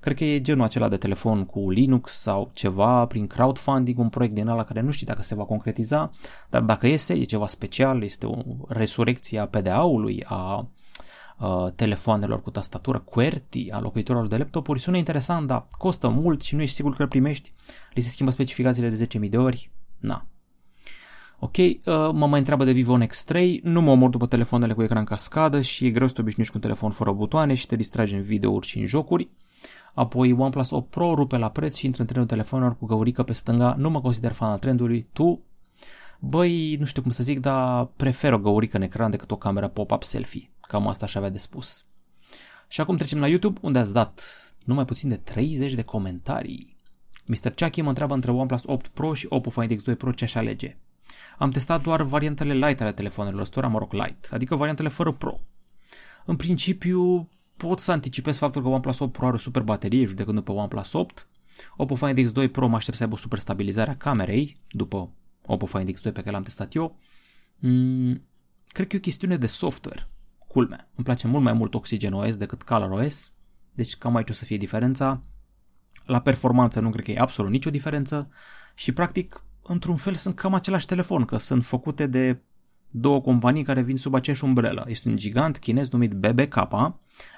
Cred 0.00 0.16
că 0.16 0.24
e 0.24 0.40
genul 0.40 0.64
acela 0.64 0.88
de 0.88 0.96
telefon 0.96 1.44
cu 1.44 1.70
Linux 1.70 2.20
sau 2.20 2.50
ceva 2.54 3.06
prin 3.06 3.26
crowdfunding, 3.26 3.98
un 3.98 4.08
proiect 4.08 4.34
din 4.34 4.46
ăla 4.46 4.64
care 4.64 4.80
nu 4.80 4.90
știi 4.90 5.06
dacă 5.06 5.22
se 5.22 5.34
va 5.34 5.44
concretiza, 5.44 6.10
dar 6.50 6.62
dacă 6.62 6.86
iese 6.86 7.14
e 7.14 7.24
ceva 7.24 7.46
special, 7.46 8.02
este 8.02 8.26
o 8.26 8.42
resurecție 8.68 9.38
a 9.38 9.46
PDA-ului, 9.46 10.24
a 10.26 10.68
uh, 11.38 11.72
telefoanelor 11.76 12.42
cu 12.42 12.50
tastatură 12.50 12.98
QWERTY, 12.98 13.70
a 13.70 13.80
locuitorilor 13.80 14.28
de 14.28 14.36
laptopuri, 14.36 14.80
sună 14.80 14.96
interesant, 14.96 15.46
dar 15.46 15.66
costă 15.78 16.08
mult 16.08 16.42
și 16.42 16.54
nu 16.54 16.62
ești 16.62 16.74
sigur 16.74 16.94
că 16.94 17.02
îl 17.02 17.08
primești. 17.08 17.52
Li 17.94 18.02
se 18.02 18.10
schimbă 18.10 18.32
specificațiile 18.32 18.88
de 18.88 19.08
10.000 19.18 19.28
de 19.28 19.38
ori. 19.38 19.70
Na. 19.98 20.26
Ok, 21.38 21.56
uh, 21.56 21.74
mă 22.12 22.26
mai 22.26 22.38
întreabă 22.38 22.64
de 22.64 22.72
Vivo 22.72 22.98
X3, 22.98 23.60
nu 23.62 23.80
mă 23.80 23.90
omor 23.90 24.10
după 24.10 24.26
telefoanele 24.26 24.72
cu 24.72 24.82
ecran 24.82 25.04
cascadă 25.04 25.60
și 25.60 25.86
e 25.86 25.90
greu 25.90 26.06
să 26.06 26.14
te 26.14 26.20
obișnuiești 26.20 26.52
cu 26.54 26.60
un 26.62 26.68
telefon 26.68 26.90
fără 26.90 27.12
butoane 27.12 27.54
și 27.54 27.66
te 27.66 27.76
distragi 27.76 28.14
în 28.14 28.22
videouri 28.22 28.66
și 28.66 28.78
în 28.78 28.86
jocuri. 28.86 29.28
Apoi 29.98 30.32
OnePlus 30.32 30.70
8 30.70 30.90
Pro 30.90 31.14
rupe 31.14 31.36
la 31.36 31.50
preț 31.50 31.76
și 31.76 31.86
intră 31.86 32.02
în 32.02 32.08
trenul 32.08 32.26
telefonelor 32.26 32.76
cu 32.76 32.86
găurică 32.86 33.22
pe 33.22 33.32
stânga. 33.32 33.74
Nu 33.78 33.90
mă 33.90 34.00
consider 34.00 34.32
fan 34.32 34.50
al 34.50 34.58
trendului. 34.58 35.08
Tu? 35.12 35.40
Băi, 36.18 36.76
nu 36.76 36.84
știu 36.84 37.02
cum 37.02 37.10
să 37.10 37.22
zic, 37.22 37.40
dar 37.40 37.84
prefer 37.84 38.32
o 38.32 38.38
găurică 38.38 38.76
în 38.76 38.82
ecran 38.82 39.10
decât 39.10 39.30
o 39.30 39.36
cameră 39.36 39.68
pop-up 39.68 40.02
selfie. 40.02 40.50
Cam 40.60 40.88
asta 40.88 41.04
aș 41.04 41.14
avea 41.14 41.28
de 41.28 41.38
spus. 41.38 41.84
Și 42.68 42.80
acum 42.80 42.96
trecem 42.96 43.18
la 43.18 43.28
YouTube, 43.28 43.58
unde 43.62 43.78
ați 43.78 43.92
dat 43.92 44.22
numai 44.64 44.84
puțin 44.84 45.08
de 45.08 45.16
30 45.16 45.74
de 45.74 45.82
comentarii. 45.82 46.76
Mr. 47.26 47.50
Chucky 47.50 47.82
mă 47.82 47.88
întreabă 47.88 48.14
între 48.14 48.30
OnePlus 48.30 48.62
8 48.66 48.86
Pro 48.86 49.14
și 49.14 49.26
Oppo 49.28 49.50
Find 49.50 49.82
X2 49.82 49.96
Pro 49.96 50.12
ce 50.12 50.24
aș 50.24 50.34
alege. 50.34 50.76
Am 51.38 51.50
testat 51.50 51.82
doar 51.82 52.02
variantele 52.02 52.54
light 52.54 52.80
ale 52.80 52.92
telefonelor 52.92 53.40
ăstora, 53.40 53.66
mă 53.66 53.78
rog, 53.78 53.92
light, 53.92 54.28
adică 54.32 54.56
variantele 54.56 54.88
fără 54.88 55.12
Pro. 55.12 55.40
În 56.24 56.36
principiu, 56.36 57.28
pot 57.58 57.80
să 57.80 57.92
anticipez 57.92 58.38
faptul 58.38 58.62
că 58.62 58.68
OnePlus 58.68 58.98
8 58.98 59.12
Pro 59.12 59.26
are 59.26 59.34
o 59.34 59.38
super 59.38 59.62
baterie, 59.62 60.04
judecând 60.04 60.40
pe 60.40 60.50
OnePlus 60.50 60.92
8. 60.92 61.28
Oppo 61.76 61.94
Find 61.94 62.30
X2 62.30 62.50
Pro 62.52 62.66
mă 62.66 62.76
aștept 62.76 62.96
să 62.96 63.02
aibă 63.02 63.14
o 63.14 63.18
super 63.18 63.38
stabilizare 63.38 63.90
a 63.90 63.96
camerei, 63.96 64.56
după 64.70 65.10
Oppo 65.46 65.66
Find 65.66 65.90
X2 65.90 66.02
pe 66.02 66.10
care 66.10 66.30
l-am 66.30 66.42
testat 66.42 66.74
eu. 66.74 66.98
Mm, 67.58 68.22
cred 68.66 68.86
că 68.86 68.94
e 68.94 68.98
o 68.98 69.02
chestiune 69.02 69.36
de 69.36 69.46
software. 69.46 70.08
Culmea. 70.46 70.88
Îmi 70.94 71.04
place 71.04 71.26
mult 71.26 71.42
mai 71.42 71.52
mult 71.52 71.74
Oxygen 71.74 72.12
OS 72.12 72.36
decât 72.36 72.62
Color 72.62 72.90
OS, 72.90 73.32
deci 73.72 73.96
cam 73.96 74.16
aici 74.16 74.30
o 74.30 74.32
să 74.32 74.44
fie 74.44 74.56
diferența. 74.56 75.22
La 76.04 76.20
performanță 76.20 76.80
nu 76.80 76.90
cred 76.90 77.04
că 77.04 77.10
e 77.10 77.18
absolut 77.18 77.50
nicio 77.50 77.70
diferență 77.70 78.30
și 78.74 78.92
practic 78.92 79.42
într-un 79.62 79.96
fel 79.96 80.14
sunt 80.14 80.34
cam 80.34 80.54
același 80.54 80.86
telefon, 80.86 81.24
că 81.24 81.36
sunt 81.36 81.64
făcute 81.64 82.06
de 82.06 82.42
două 82.90 83.20
companii 83.20 83.62
care 83.62 83.82
vin 83.82 83.96
sub 83.96 84.14
aceeași 84.14 84.44
umbrelă. 84.44 84.84
Este 84.88 85.08
un 85.08 85.16
gigant 85.16 85.58
chinez 85.58 85.90
numit 85.90 86.12
BBK, 86.12 86.68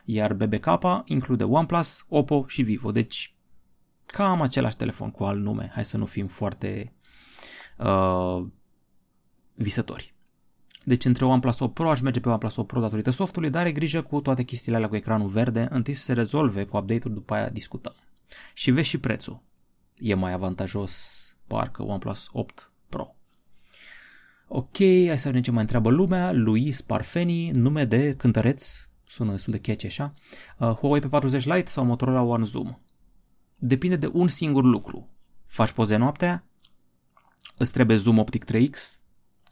iar 0.05 0.33
BBK 0.33 0.67
include 1.05 1.45
OnePlus, 1.45 2.05
Oppo 2.09 2.45
și 2.49 2.63
Vivo, 2.63 2.93
deci 2.93 3.35
cam 4.07 4.41
același 4.41 4.77
telefon 4.77 5.11
cu 5.11 5.25
alt 5.25 5.41
nume. 5.41 5.71
Hai 5.73 5.85
să 5.85 5.97
nu 5.97 6.07
fim 6.07 6.27
foarte 6.27 6.93
uh, 7.79 8.45
visători. 9.55 10.15
Deci 10.85 11.05
între 11.05 11.25
OnePlus 11.25 11.59
8 11.59 11.75
Pro 11.75 11.91
aș 11.91 12.01
merge 12.01 12.21
pe 12.21 12.29
OnePlus 12.29 12.57
8 12.57 12.69
Pro 12.69 12.81
datorită 12.81 13.11
softului, 13.11 13.51
dar 13.51 13.61
are 13.61 13.73
grijă 13.73 14.03
cu 14.03 14.21
toate 14.21 14.43
chestiile 14.43 14.77
alea 14.77 14.89
cu 14.89 14.97
ecranul 14.97 15.29
verde, 15.29 15.69
întâi 15.71 15.95
să 15.95 16.03
se 16.03 16.13
rezolve 16.13 16.65
cu 16.65 16.77
update-uri, 16.77 17.15
după 17.15 17.35
aia 17.35 17.49
discutăm. 17.49 17.95
Și 18.55 18.71
vezi 18.71 18.89
și 18.89 18.99
prețul. 18.99 19.43
E 19.99 20.15
mai 20.15 20.33
avantajos 20.33 21.17
parcă 21.47 21.83
OnePlus 21.83 22.29
8 22.33 22.71
Pro. 22.89 23.15
Ok, 24.49 24.77
hai 24.77 25.19
să 25.19 25.27
vedem 25.27 25.43
ce 25.43 25.51
mai 25.51 25.61
întreabă 25.61 25.91
lumea. 25.91 26.33
Luis 26.33 26.81
Parfeni, 26.81 27.51
nume 27.51 27.85
de 27.85 28.15
cântăreț, 28.17 28.89
sună 29.11 29.31
destul 29.31 29.53
de 29.53 29.59
catchy 29.59 29.87
așa. 29.87 30.15
Uh, 30.59 30.69
Huawei 30.69 31.01
P40 31.01 31.43
Lite 31.43 31.67
sau 31.67 31.85
Motorola 31.85 32.21
One 32.21 32.45
Zoom? 32.45 32.79
Depinde 33.57 33.97
de 33.97 34.11
un 34.13 34.29
singur 34.29 34.65
lucru. 34.65 35.09
Faci 35.47 35.73
poze 35.73 35.97
noaptea, 35.97 36.45
îți 37.57 37.73
trebuie 37.73 37.97
zoom 37.97 38.19
optic 38.19 38.45
3x, 38.45 39.01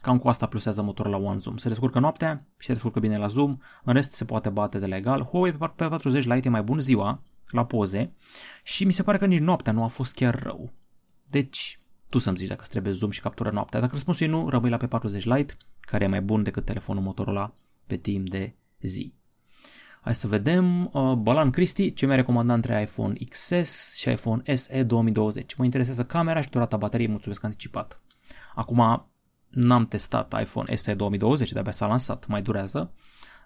cam 0.01 0.17
cu 0.17 0.27
asta 0.27 0.45
plusează 0.45 0.81
Motorola 0.81 1.17
One 1.17 1.37
Zoom. 1.37 1.57
Se 1.57 1.67
descurcă 1.67 1.99
noaptea 1.99 2.45
și 2.57 2.67
se 2.67 2.73
descurcă 2.73 2.99
bine 2.99 3.17
la 3.17 3.27
zoom, 3.27 3.57
în 3.83 3.93
rest 3.93 4.13
se 4.13 4.25
poate 4.25 4.49
bate 4.49 4.79
de 4.79 4.85
legal. 4.85 5.23
Huawei 5.23 5.53
P40 5.53 6.23
Lite 6.23 6.41
e 6.43 6.49
mai 6.49 6.63
bun 6.63 6.79
ziua, 6.79 7.23
la 7.49 7.65
poze, 7.65 8.13
și 8.63 8.85
mi 8.85 8.93
se 8.93 9.03
pare 9.03 9.17
că 9.17 9.25
nici 9.25 9.39
noaptea 9.39 9.73
nu 9.73 9.83
a 9.83 9.87
fost 9.87 10.15
chiar 10.15 10.43
rău. 10.43 10.73
Deci, 11.29 11.75
tu 12.09 12.17
să-mi 12.17 12.37
zici 12.37 12.47
dacă 12.47 12.61
îți 12.61 12.69
trebuie 12.69 12.93
zoom 12.93 13.11
și 13.11 13.21
captură 13.21 13.51
noaptea. 13.51 13.79
Dacă 13.79 13.91
răspunsul 13.93 14.25
e 14.25 14.29
nu, 14.29 14.49
rămâi 14.49 14.69
la 14.69 14.77
P40 14.77 15.23
Lite, 15.23 15.57
care 15.79 16.03
e 16.03 16.07
mai 16.07 16.21
bun 16.21 16.43
decât 16.43 16.65
telefonul 16.65 17.03
Motorola 17.03 17.53
pe 17.87 17.95
timp 17.97 18.29
de 18.29 18.55
zi. 18.81 19.18
Hai 20.09 20.17
să 20.17 20.27
vedem. 20.27 20.89
Uh, 20.93 21.13
Balan 21.13 21.49
Cristi, 21.49 21.93
ce 21.93 22.05
mi-a 22.05 22.15
recomandat 22.15 22.55
între 22.55 22.81
iPhone 22.81 23.13
XS 23.29 23.95
și 23.95 24.09
iPhone 24.09 24.55
SE 24.55 24.83
2020. 24.83 25.55
Mă 25.55 25.63
interesează 25.63 26.05
camera 26.05 26.41
și 26.41 26.49
durata 26.49 26.77
bateriei, 26.77 27.09
mulțumesc 27.09 27.43
anticipat. 27.43 28.01
Acum 28.55 29.07
n-am 29.49 29.87
testat 29.87 30.41
iPhone 30.41 30.75
SE 30.75 30.93
2020, 30.93 31.51
de-abia 31.51 31.71
s-a 31.71 31.87
lansat, 31.87 32.27
mai 32.27 32.41
durează, 32.41 32.93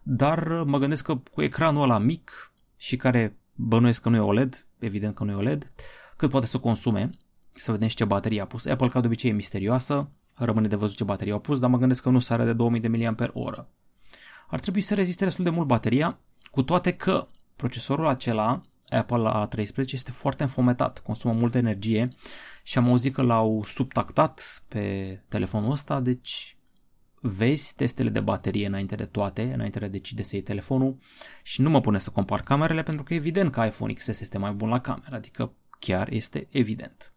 dar 0.04 0.48
mă 0.48 0.78
gândesc 0.78 1.06
că 1.06 1.16
cu 1.16 1.42
ecranul 1.42 1.84
ăla 1.84 1.98
mic 1.98 2.54
și 2.78 2.96
care 2.96 3.38
bănuiesc 3.56 4.02
că 4.02 4.10
nu 4.10 4.16
e 4.16 4.20
OLED, 4.20 4.66
evident 4.80 5.16
că 5.16 5.24
nu 5.24 5.32
e 5.32 5.36
OLED, 5.36 5.72
cât 6.18 6.30
poate 6.30 6.46
să 6.46 6.60
consume, 6.60 7.10
să 7.56 7.72
vedem 7.72 7.88
și 7.88 7.96
ce 7.96 8.06
baterie 8.06 8.42
a 8.42 8.46
pus. 8.46 8.66
Apple, 8.66 8.90
ca 8.90 9.00
de 9.00 9.08
obicei, 9.08 9.30
e 9.30 9.34
misterioasă, 9.34 10.10
rămâne 10.36 10.68
de 10.68 10.76
văzut 10.76 10.96
ce 10.96 11.04
baterie 11.04 11.34
au 11.34 11.40
pus, 11.40 11.60
dar 11.60 11.70
mă 11.70 11.78
gândesc 11.78 12.02
că 12.02 12.10
nu 12.10 12.20
sare 12.20 12.46
de 12.46 12.54
2000 12.54 12.82
de 12.82 12.88
mAh. 12.88 13.66
Ar 14.48 14.60
trebui 14.60 14.82
să 14.82 14.96
reziste 14.96 15.26
destul 15.26 15.44
de 15.44 15.50
mult 15.50 15.68
bateria, 15.68 16.20
cu 16.54 16.64
toate 16.64 16.92
că 16.92 17.28
procesorul 17.56 18.08
acela, 18.08 18.62
Apple 18.90 19.32
A13, 19.34 19.92
este 19.92 20.12
foarte 20.12 20.44
înfometat, 20.44 21.00
consumă 21.00 21.34
multă 21.34 21.58
energie 21.58 22.16
și 22.64 22.78
am 22.78 22.88
auzit 22.88 23.14
că 23.14 23.22
l-au 23.22 23.64
subtactat 23.64 24.64
pe 24.68 25.20
telefonul 25.28 25.72
ăsta, 25.72 26.00
deci 26.00 26.58
vezi 27.22 27.76
testele 27.76 28.10
de 28.10 28.20
baterie 28.20 28.68
înainte 28.68 28.96
de 28.96 29.06
toate, 29.06 29.52
înainte 29.54 29.80
de 29.80 29.88
decide 29.88 30.24
să 30.24 30.36
iei 30.36 30.44
telefonul 30.44 30.98
și 31.44 31.62
nu 31.62 31.70
mă 31.70 31.82
pune 31.82 31.98
să 31.98 32.10
compar 32.10 32.42
camerele 32.42 32.84
pentru 32.84 33.04
că 33.04 33.14
e 33.14 33.18
evident 33.18 33.52
că 33.52 33.64
iPhone 33.64 33.94
XS 33.94 34.08
este 34.08 34.38
mai 34.38 34.52
bun 34.52 34.70
la 34.70 34.80
cameră, 34.80 35.16
adică 35.16 35.54
chiar 35.80 36.12
este 36.12 36.48
evident. 36.52 37.14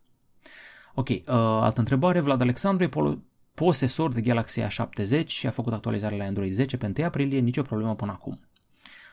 Ok, 0.95 1.09
uh, 1.09 1.23
altă 1.27 1.81
întrebare, 1.81 2.21
Vlad 2.21 2.41
Alexandru 2.41 2.85
e 2.85 3.23
posesor 3.55 4.13
de 4.13 4.21
Galaxy 4.21 4.61
A70 4.61 5.27
și 5.27 5.47
a 5.47 5.51
făcut 5.51 5.73
actualizarea 5.73 6.17
la 6.17 6.25
Android 6.25 6.53
10 6.53 6.77
pe 6.77 6.93
1 6.97 7.07
aprilie, 7.07 7.39
nicio 7.39 7.63
problemă 7.63 7.95
până 7.95 8.13
acum. 8.13 8.41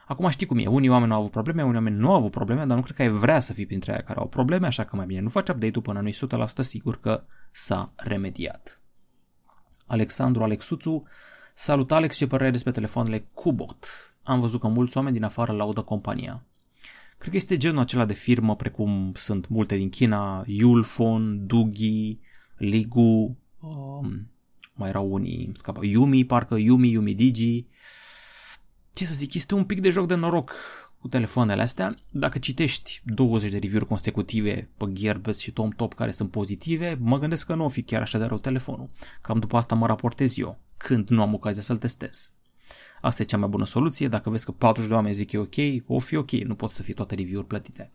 Acum 0.07 0.29
știi 0.29 0.45
cum 0.45 0.57
e, 0.57 0.67
unii 0.67 0.89
oameni 0.89 1.07
nu 1.07 1.13
au 1.13 1.19
avut 1.19 1.31
probleme, 1.31 1.63
unii 1.63 1.75
oameni 1.75 1.97
nu 1.97 2.09
au 2.09 2.15
avut 2.15 2.31
probleme, 2.31 2.65
dar 2.65 2.77
nu 2.77 2.83
cred 2.83 2.95
că 2.95 3.01
ai 3.01 3.09
vrea 3.09 3.39
să 3.39 3.53
fii 3.53 3.65
printre 3.65 3.91
aia 3.91 4.01
care 4.01 4.19
au 4.19 4.27
probleme, 4.27 4.65
așa 4.65 4.83
că 4.83 4.95
mai 4.95 5.05
bine 5.05 5.19
nu 5.19 5.29
faci 5.29 5.49
update-ul 5.49 5.81
până 5.81 6.01
nu 6.01 6.09
100% 6.45 6.47
sigur 6.59 6.99
că 6.99 7.23
s-a 7.51 7.93
remediat. 7.95 8.81
Alexandru 9.85 10.43
Alexuțu, 10.43 11.03
salut 11.53 11.91
Alex, 11.91 12.15
ce 12.15 12.27
părere 12.27 12.51
despre 12.51 12.71
telefoanele 12.71 13.27
Cubot? 13.33 13.85
Am 14.23 14.39
văzut 14.39 14.59
că 14.59 14.67
mulți 14.67 14.97
oameni 14.97 15.15
din 15.15 15.23
afară 15.23 15.51
laudă 15.51 15.81
compania. 15.81 16.43
Cred 17.17 17.31
că 17.31 17.35
este 17.37 17.57
genul 17.57 17.79
acela 17.79 18.05
de 18.05 18.13
firmă 18.13 18.55
precum 18.55 19.11
sunt 19.15 19.47
multe 19.47 19.75
din 19.75 19.89
China, 19.89 20.43
Yulfon, 20.45 21.45
Dugi, 21.45 22.19
Ligu, 22.57 23.37
um, 23.59 24.27
mai 24.73 24.89
erau 24.89 25.13
unii, 25.13 25.45
îmi 25.45 25.57
scapă, 25.57 25.85
Yumi, 25.85 26.25
parcă 26.25 26.55
Yumi, 26.55 26.89
Yumi 26.89 27.13
Digi. 27.13 27.65
Ce 28.93 29.05
să 29.05 29.13
zic, 29.13 29.33
este 29.33 29.55
un 29.55 29.65
pic 29.65 29.81
de 29.81 29.89
joc 29.89 30.07
de 30.07 30.15
noroc 30.15 30.51
cu 30.99 31.07
telefoanele 31.07 31.61
astea. 31.61 31.95
Dacă 32.09 32.39
citești 32.39 33.01
20 33.03 33.51
de 33.51 33.57
review-uri 33.57 33.87
consecutive 33.87 34.69
pe 34.77 34.85
Gearbest 34.93 35.39
și 35.39 35.51
Tom 35.51 35.69
Top 35.69 35.93
care 35.93 36.11
sunt 36.11 36.31
pozitive, 36.31 36.97
mă 36.99 37.19
gândesc 37.19 37.45
că 37.45 37.55
nu 37.55 37.65
o 37.65 37.69
fi 37.69 37.83
chiar 37.83 38.01
așa 38.01 38.17
de 38.17 38.25
rău 38.25 38.37
telefonul. 38.37 38.89
Cam 39.21 39.39
după 39.39 39.57
asta 39.57 39.75
mă 39.75 39.87
raportez 39.87 40.37
eu, 40.37 40.57
când 40.77 41.09
nu 41.09 41.21
am 41.21 41.33
ocazia 41.33 41.61
să-l 41.61 41.77
testez. 41.77 42.31
Asta 43.01 43.21
e 43.21 43.25
cea 43.25 43.37
mai 43.37 43.49
bună 43.49 43.65
soluție. 43.65 44.07
Dacă 44.07 44.29
vezi 44.29 44.45
că 44.45 44.51
40 44.51 44.89
de 44.89 44.95
oameni 44.95 45.13
zic 45.13 45.31
e 45.31 45.37
ok, 45.37 45.55
o 45.87 45.99
fi 45.99 46.15
ok. 46.15 46.31
Nu 46.31 46.55
pot 46.55 46.71
să 46.71 46.83
fie 46.83 46.93
toate 46.93 47.15
review-uri 47.15 47.47
plătite. 47.47 47.91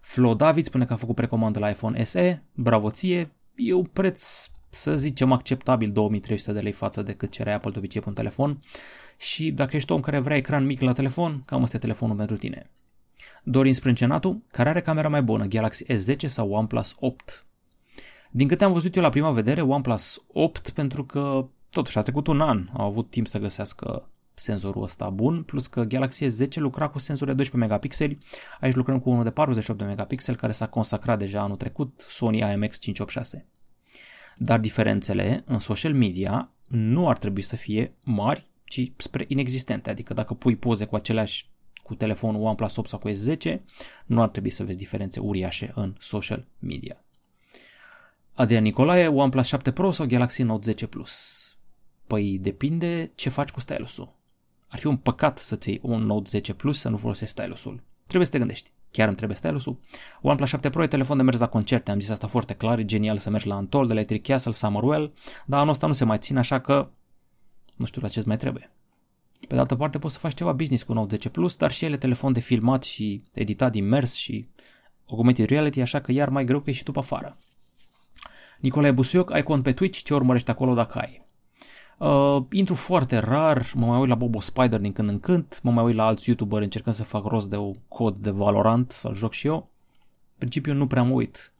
Flo 0.00 0.34
David 0.34 0.64
spune 0.64 0.86
că 0.86 0.92
a 0.92 0.96
făcut 0.96 1.14
precomandă 1.14 1.58
la 1.58 1.68
iPhone 1.68 2.04
SE. 2.04 2.42
Bravo 2.54 2.90
ție. 2.90 3.30
E 3.54 3.72
un 3.72 3.84
preț, 3.84 4.50
să 4.76 4.96
zicem, 4.96 5.32
acceptabil 5.32 5.92
2300 5.92 6.52
de 6.52 6.60
lei 6.60 6.72
față 6.72 7.02
de 7.02 7.12
cât 7.12 7.30
cerea 7.30 7.54
Apple 7.54 7.70
de 7.70 7.78
obicei 7.78 8.00
pe 8.00 8.08
un 8.08 8.14
telefon. 8.14 8.62
Și 9.18 9.50
dacă 9.50 9.76
ești 9.76 9.92
om 9.92 10.00
care 10.00 10.18
vrea 10.18 10.36
ecran 10.36 10.66
mic 10.66 10.80
la 10.80 10.92
telefon, 10.92 11.42
cam 11.46 11.62
ăsta 11.62 11.76
e 11.76 11.80
telefonul 11.80 12.16
pentru 12.16 12.36
tine. 12.36 12.70
Dorin 13.42 13.74
Sprâncenatu, 13.74 14.42
care 14.50 14.68
are 14.68 14.80
camera 14.80 15.08
mai 15.08 15.22
bună, 15.22 15.44
Galaxy 15.44 15.84
S10 15.84 16.16
sau 16.26 16.50
OnePlus 16.50 16.96
8? 16.98 17.46
Din 18.30 18.48
câte 18.48 18.64
am 18.64 18.72
văzut 18.72 18.96
eu 18.96 19.02
la 19.02 19.08
prima 19.08 19.30
vedere, 19.30 19.60
OnePlus 19.60 20.24
8 20.32 20.70
pentru 20.70 21.04
că 21.04 21.48
Totuși 21.76 21.98
a 21.98 22.02
trecut 22.02 22.26
un 22.26 22.40
an, 22.40 22.68
au 22.72 22.86
avut 22.86 23.10
timp 23.10 23.26
să 23.26 23.38
găsească 23.38 24.08
senzorul 24.34 24.82
ăsta 24.82 25.10
bun, 25.10 25.42
plus 25.42 25.66
că 25.66 25.82
Galaxy 25.82 26.26
S10 26.26 26.54
lucra 26.54 26.88
cu 26.88 26.98
senzor 26.98 27.26
de 27.26 27.34
12 27.34 27.70
megapixeli, 27.70 28.18
aici 28.60 28.74
lucrăm 28.74 29.00
cu 29.00 29.10
unul 29.10 29.24
de 29.24 29.30
48 29.30 29.78
de 29.78 29.84
megapixeli 29.84 30.36
care 30.36 30.52
s-a 30.52 30.68
consacrat 30.68 31.18
deja 31.18 31.40
anul 31.40 31.56
trecut, 31.56 32.04
Sony 32.08 32.42
IMX586. 32.42 33.55
Dar 34.36 34.58
diferențele 34.58 35.42
în 35.46 35.58
social 35.58 35.94
media 35.94 36.50
nu 36.66 37.08
ar 37.08 37.18
trebui 37.18 37.42
să 37.42 37.56
fie 37.56 37.92
mari, 38.04 38.46
ci 38.64 38.92
spre 38.96 39.24
inexistente, 39.28 39.90
adică 39.90 40.14
dacă 40.14 40.34
pui 40.34 40.56
poze 40.56 40.84
cu 40.84 40.96
aceleași 40.96 41.46
cu 41.82 41.94
telefonul 41.94 42.42
OnePlus 42.42 42.76
8 42.76 42.88
sau 42.88 42.98
cu 42.98 43.10
S10, 43.10 43.58
nu 44.06 44.22
ar 44.22 44.28
trebui 44.28 44.50
să 44.50 44.64
vezi 44.64 44.78
diferențe 44.78 45.20
uriașe 45.20 45.72
în 45.74 45.94
social 45.98 46.46
media. 46.58 47.04
Adrian 48.32 48.62
Nicolae, 48.62 49.08
OnePlus 49.08 49.46
7 49.46 49.72
Pro 49.72 49.90
sau 49.90 50.06
Galaxy 50.06 50.42
Note 50.42 50.64
10 50.64 50.86
Plus? 50.86 51.42
Păi 52.06 52.38
depinde 52.38 53.10
ce 53.14 53.28
faci 53.28 53.50
cu 53.50 53.60
stylusul. 53.60 54.14
ar 54.68 54.78
fi 54.78 54.86
un 54.86 54.96
păcat 54.96 55.38
să-ți 55.38 55.68
iei 55.68 55.80
un 55.82 56.02
Note 56.02 56.28
10 56.28 56.54
Plus 56.54 56.80
să 56.80 56.88
nu 56.88 56.96
folosești 56.96 57.32
stylusul. 57.32 57.82
Trebuie 58.06 58.26
să 58.26 58.32
te 58.32 58.38
gândești. 58.38 58.70
Chiar 58.96 59.06
îmi 59.06 59.16
trebuie 59.16 59.36
stylusul? 59.36 59.78
OnePlus 60.20 60.48
7 60.48 60.70
Pro 60.70 60.82
e 60.82 60.86
telefon 60.86 61.16
de 61.16 61.22
mers 61.22 61.38
la 61.38 61.46
concerte, 61.46 61.90
am 61.90 62.00
zis 62.00 62.08
asta 62.08 62.26
foarte 62.26 62.54
clar, 62.54 62.78
e 62.78 62.84
genial 62.84 63.18
să 63.18 63.30
mergi 63.30 63.46
la 63.46 63.56
Untold, 63.56 63.90
Electric 63.90 64.26
Castle, 64.26 64.52
Summerwell, 64.52 65.12
dar 65.46 65.58
anul 65.60 65.72
ăsta 65.72 65.86
nu 65.86 65.92
se 65.92 66.04
mai 66.04 66.18
ține, 66.18 66.38
așa 66.38 66.60
că 66.60 66.88
nu 67.74 67.86
știu 67.86 68.00
la 68.00 68.08
ce 68.08 68.22
mai 68.26 68.36
trebuie. 68.36 68.70
Pe 69.48 69.54
de 69.54 69.60
altă 69.60 69.74
parte 69.74 69.98
poți 69.98 70.14
să 70.14 70.20
faci 70.20 70.34
ceva 70.34 70.52
business 70.52 70.82
cu 70.82 70.92
Note 70.92 71.08
10 71.08 71.28
Plus, 71.28 71.56
dar 71.56 71.72
și 71.72 71.84
ele 71.84 71.96
telefon 71.96 72.32
de 72.32 72.40
filmat 72.40 72.82
și 72.82 73.22
editat 73.32 73.74
imers 73.74 74.14
și 74.14 74.48
augmented 75.10 75.48
reality, 75.48 75.80
așa 75.80 76.00
că 76.00 76.12
iar 76.12 76.28
mai 76.28 76.44
greu 76.44 76.60
că 76.60 76.70
ești 76.70 76.78
și 76.78 76.84
tu 76.84 76.92
pe 76.92 76.98
afară. 76.98 77.36
Nicolae 78.60 78.90
Busuioc, 78.90 79.32
ai 79.32 79.42
cont 79.42 79.62
pe 79.62 79.72
Twitch, 79.72 80.02
ce 80.02 80.14
urmărești 80.14 80.50
acolo 80.50 80.74
dacă 80.74 80.98
ai? 80.98 81.25
Uh, 81.98 82.44
intru 82.50 82.74
foarte 82.74 83.18
rar, 83.18 83.72
mă 83.74 83.86
mai 83.86 83.98
uit 83.98 84.08
la 84.08 84.14
Bobo 84.14 84.40
Spider 84.40 84.80
din 84.80 84.92
când 84.92 85.08
în 85.08 85.20
când, 85.20 85.58
mă 85.62 85.70
mai 85.70 85.84
uit 85.84 85.94
la 85.94 86.06
alți 86.06 86.28
YouTuber 86.28 86.62
încercând 86.62 86.96
să 86.96 87.04
fac 87.04 87.24
rost 87.24 87.50
de 87.50 87.56
un 87.56 87.74
cod 87.88 88.16
de 88.16 88.30
Valorant 88.30 88.90
să-l 88.92 89.14
joc 89.14 89.32
și 89.32 89.46
eu. 89.46 89.56
În 89.56 90.36
principiu 90.36 90.72
nu 90.72 90.86
prea 90.86 91.02
mă 91.02 91.12
uit. 91.12 91.52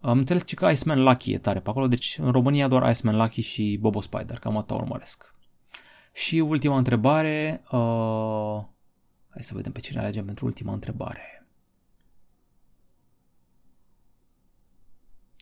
Am 0.00 0.18
înțeles 0.18 0.42
că 0.42 0.70
Iceman 0.70 1.02
Lucky 1.02 1.32
e 1.32 1.38
tare 1.38 1.60
pe 1.60 1.70
acolo, 1.70 1.86
deci 1.86 2.18
în 2.22 2.30
România 2.30 2.68
doar 2.68 2.90
Iceman 2.90 3.16
Lucky 3.16 3.40
și 3.40 3.78
Bobo 3.80 4.00
Spider, 4.00 4.38
cam 4.38 4.56
atât 4.56 4.76
urmăresc. 4.76 5.34
Și 6.12 6.38
ultima 6.38 6.76
întrebare, 6.76 7.62
uh, 7.70 8.62
hai 9.28 9.42
să 9.42 9.54
vedem 9.54 9.72
pe 9.72 9.80
cine 9.80 10.00
alegem 10.00 10.24
pentru 10.24 10.46
ultima 10.46 10.72
întrebare. 10.72 11.37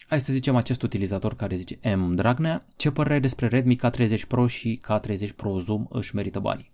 Hai 0.08 0.20
să 0.20 0.32
zicem 0.32 0.56
acest 0.56 0.82
utilizator 0.82 1.36
care 1.36 1.56
zice 1.56 1.94
M. 1.96 2.14
Dragnea, 2.14 2.66
ce 2.76 2.90
părere 2.90 3.18
despre 3.18 3.46
Redmi 3.46 3.78
K30 3.78 4.26
Pro 4.28 4.46
și 4.46 4.80
K30 4.88 5.34
Pro 5.36 5.60
Zoom 5.60 5.86
își 5.90 6.14
merită 6.14 6.38
banii? 6.38 6.72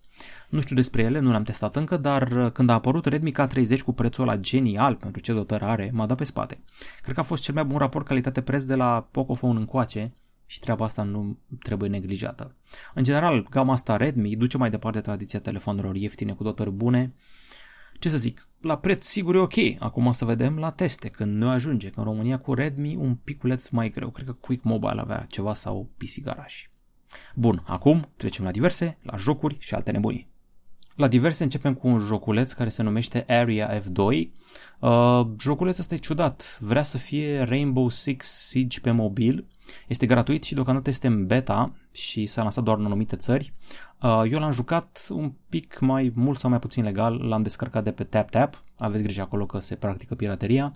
Nu 0.49 0.61
știu 0.61 0.77
despre 0.77 1.03
ele, 1.03 1.19
nu 1.19 1.31
le-am 1.31 1.43
testat 1.43 1.77
încă, 1.77 1.97
dar 1.97 2.31
uh, 2.31 2.53
când 2.53 2.69
a 2.69 2.73
apărut 2.73 3.07
Redmi 3.07 3.33
K30 3.33 3.79
cu 3.85 3.93
prețul 3.93 4.23
ăla 4.23 4.37
genial 4.37 4.95
pentru 4.95 5.21
ce 5.21 5.33
dotări 5.33 5.65
are, 5.65 5.91
m-a 5.93 6.07
dat 6.07 6.17
pe 6.17 6.25
spate. 6.25 6.61
Cred 7.03 7.15
că 7.15 7.21
a 7.21 7.25
fost 7.25 7.43
cel 7.43 7.55
mai 7.55 7.65
bun 7.65 7.79
raport 7.79 8.07
calitate-preț 8.07 8.63
de 8.63 8.75
la 8.75 9.09
Pocophone 9.11 9.59
încoace 9.59 10.13
și 10.47 10.61
treaba 10.61 10.85
asta 10.85 11.03
nu 11.03 11.39
trebuie 11.63 11.89
neglijată. 11.89 12.55
În 12.95 13.05
general, 13.05 13.47
gama 13.51 13.73
asta 13.73 13.97
Redmi 13.97 14.37
duce 14.37 14.57
mai 14.57 14.71
departe 14.71 15.01
tradiția 15.01 15.41
telefonelor 15.41 15.97
ieftine 15.97 16.33
cu 16.33 16.43
dotări 16.43 16.71
bune, 16.71 17.13
ce 17.99 18.09
să 18.09 18.17
zic, 18.17 18.49
la 18.63 18.79
preț 18.79 19.07
sigur 19.07 19.35
e 19.35 19.39
ok. 19.39 19.55
Acum 19.79 20.07
o 20.07 20.13
să 20.13 20.25
vedem 20.25 20.59
la 20.59 20.71
teste 20.71 21.09
când 21.09 21.37
nu 21.37 21.49
ajunge, 21.49 21.91
că 21.91 21.99
în 21.99 22.05
România 22.05 22.39
cu 22.39 22.55
Redmi 22.55 22.97
un 22.97 23.15
piculeț 23.15 23.69
mai 23.69 23.91
greu. 23.91 24.09
Cred 24.09 24.27
că 24.27 24.33
Quick 24.33 24.65
Mobile 24.65 25.01
avea 25.01 25.27
ceva 25.29 25.55
sau 25.55 25.89
PC 25.97 26.23
Garage. 26.23 26.57
Bun, 27.35 27.63
acum 27.67 28.09
trecem 28.17 28.45
la 28.45 28.51
diverse, 28.51 28.99
la 29.03 29.17
jocuri 29.17 29.57
și 29.59 29.75
alte 29.75 29.91
nebunii. 29.91 30.31
La 30.97 31.09
diverse 31.09 31.43
începem 31.43 31.75
cu 31.75 31.89
un 31.89 31.99
joculeț 31.99 32.53
care 32.53 32.69
se 32.69 32.83
numește 32.83 33.25
Area 33.29 33.81
F2. 33.81 34.29
Uh, 34.79 35.27
joculețul 35.39 35.81
ăsta 35.81 35.95
e 35.95 35.99
ciudat. 35.99 36.59
Vrea 36.61 36.83
să 36.83 36.99
fie 36.99 37.43
Rainbow 37.43 37.89
Six 37.89 38.27
Siege 38.27 38.81
pe 38.81 38.91
mobil. 38.91 39.47
Este 39.89 40.07
gratuit 40.07 40.45
și 40.45 40.55
deocamdată 40.55 40.91
este 40.91 41.07
în 41.07 41.27
beta 41.27 41.73
și 41.93 42.27
s-a 42.27 42.43
lansat 42.43 42.65
doar 42.65 42.79
în 42.79 42.85
anumite 42.85 43.17
țări. 43.17 43.53
Uh, 44.03 44.23
eu 44.31 44.39
l-am 44.39 44.53
jucat 44.53 45.07
un 45.11 45.33
pic 45.49 45.79
mai 45.79 46.13
mult 46.15 46.39
sau 46.39 46.51
mai 46.51 46.59
puțin 46.59 46.85
legal, 46.85 47.15
l-am 47.15 47.43
descărcat 47.43 47.85
de 47.85 47.91
pe 47.91 48.05
TapTap, 48.05 48.63
aveți 48.77 49.03
grijă 49.03 49.21
acolo 49.21 49.47
că 49.47 49.59
se 49.59 49.75
practică 49.75 50.15
pirateria. 50.15 50.75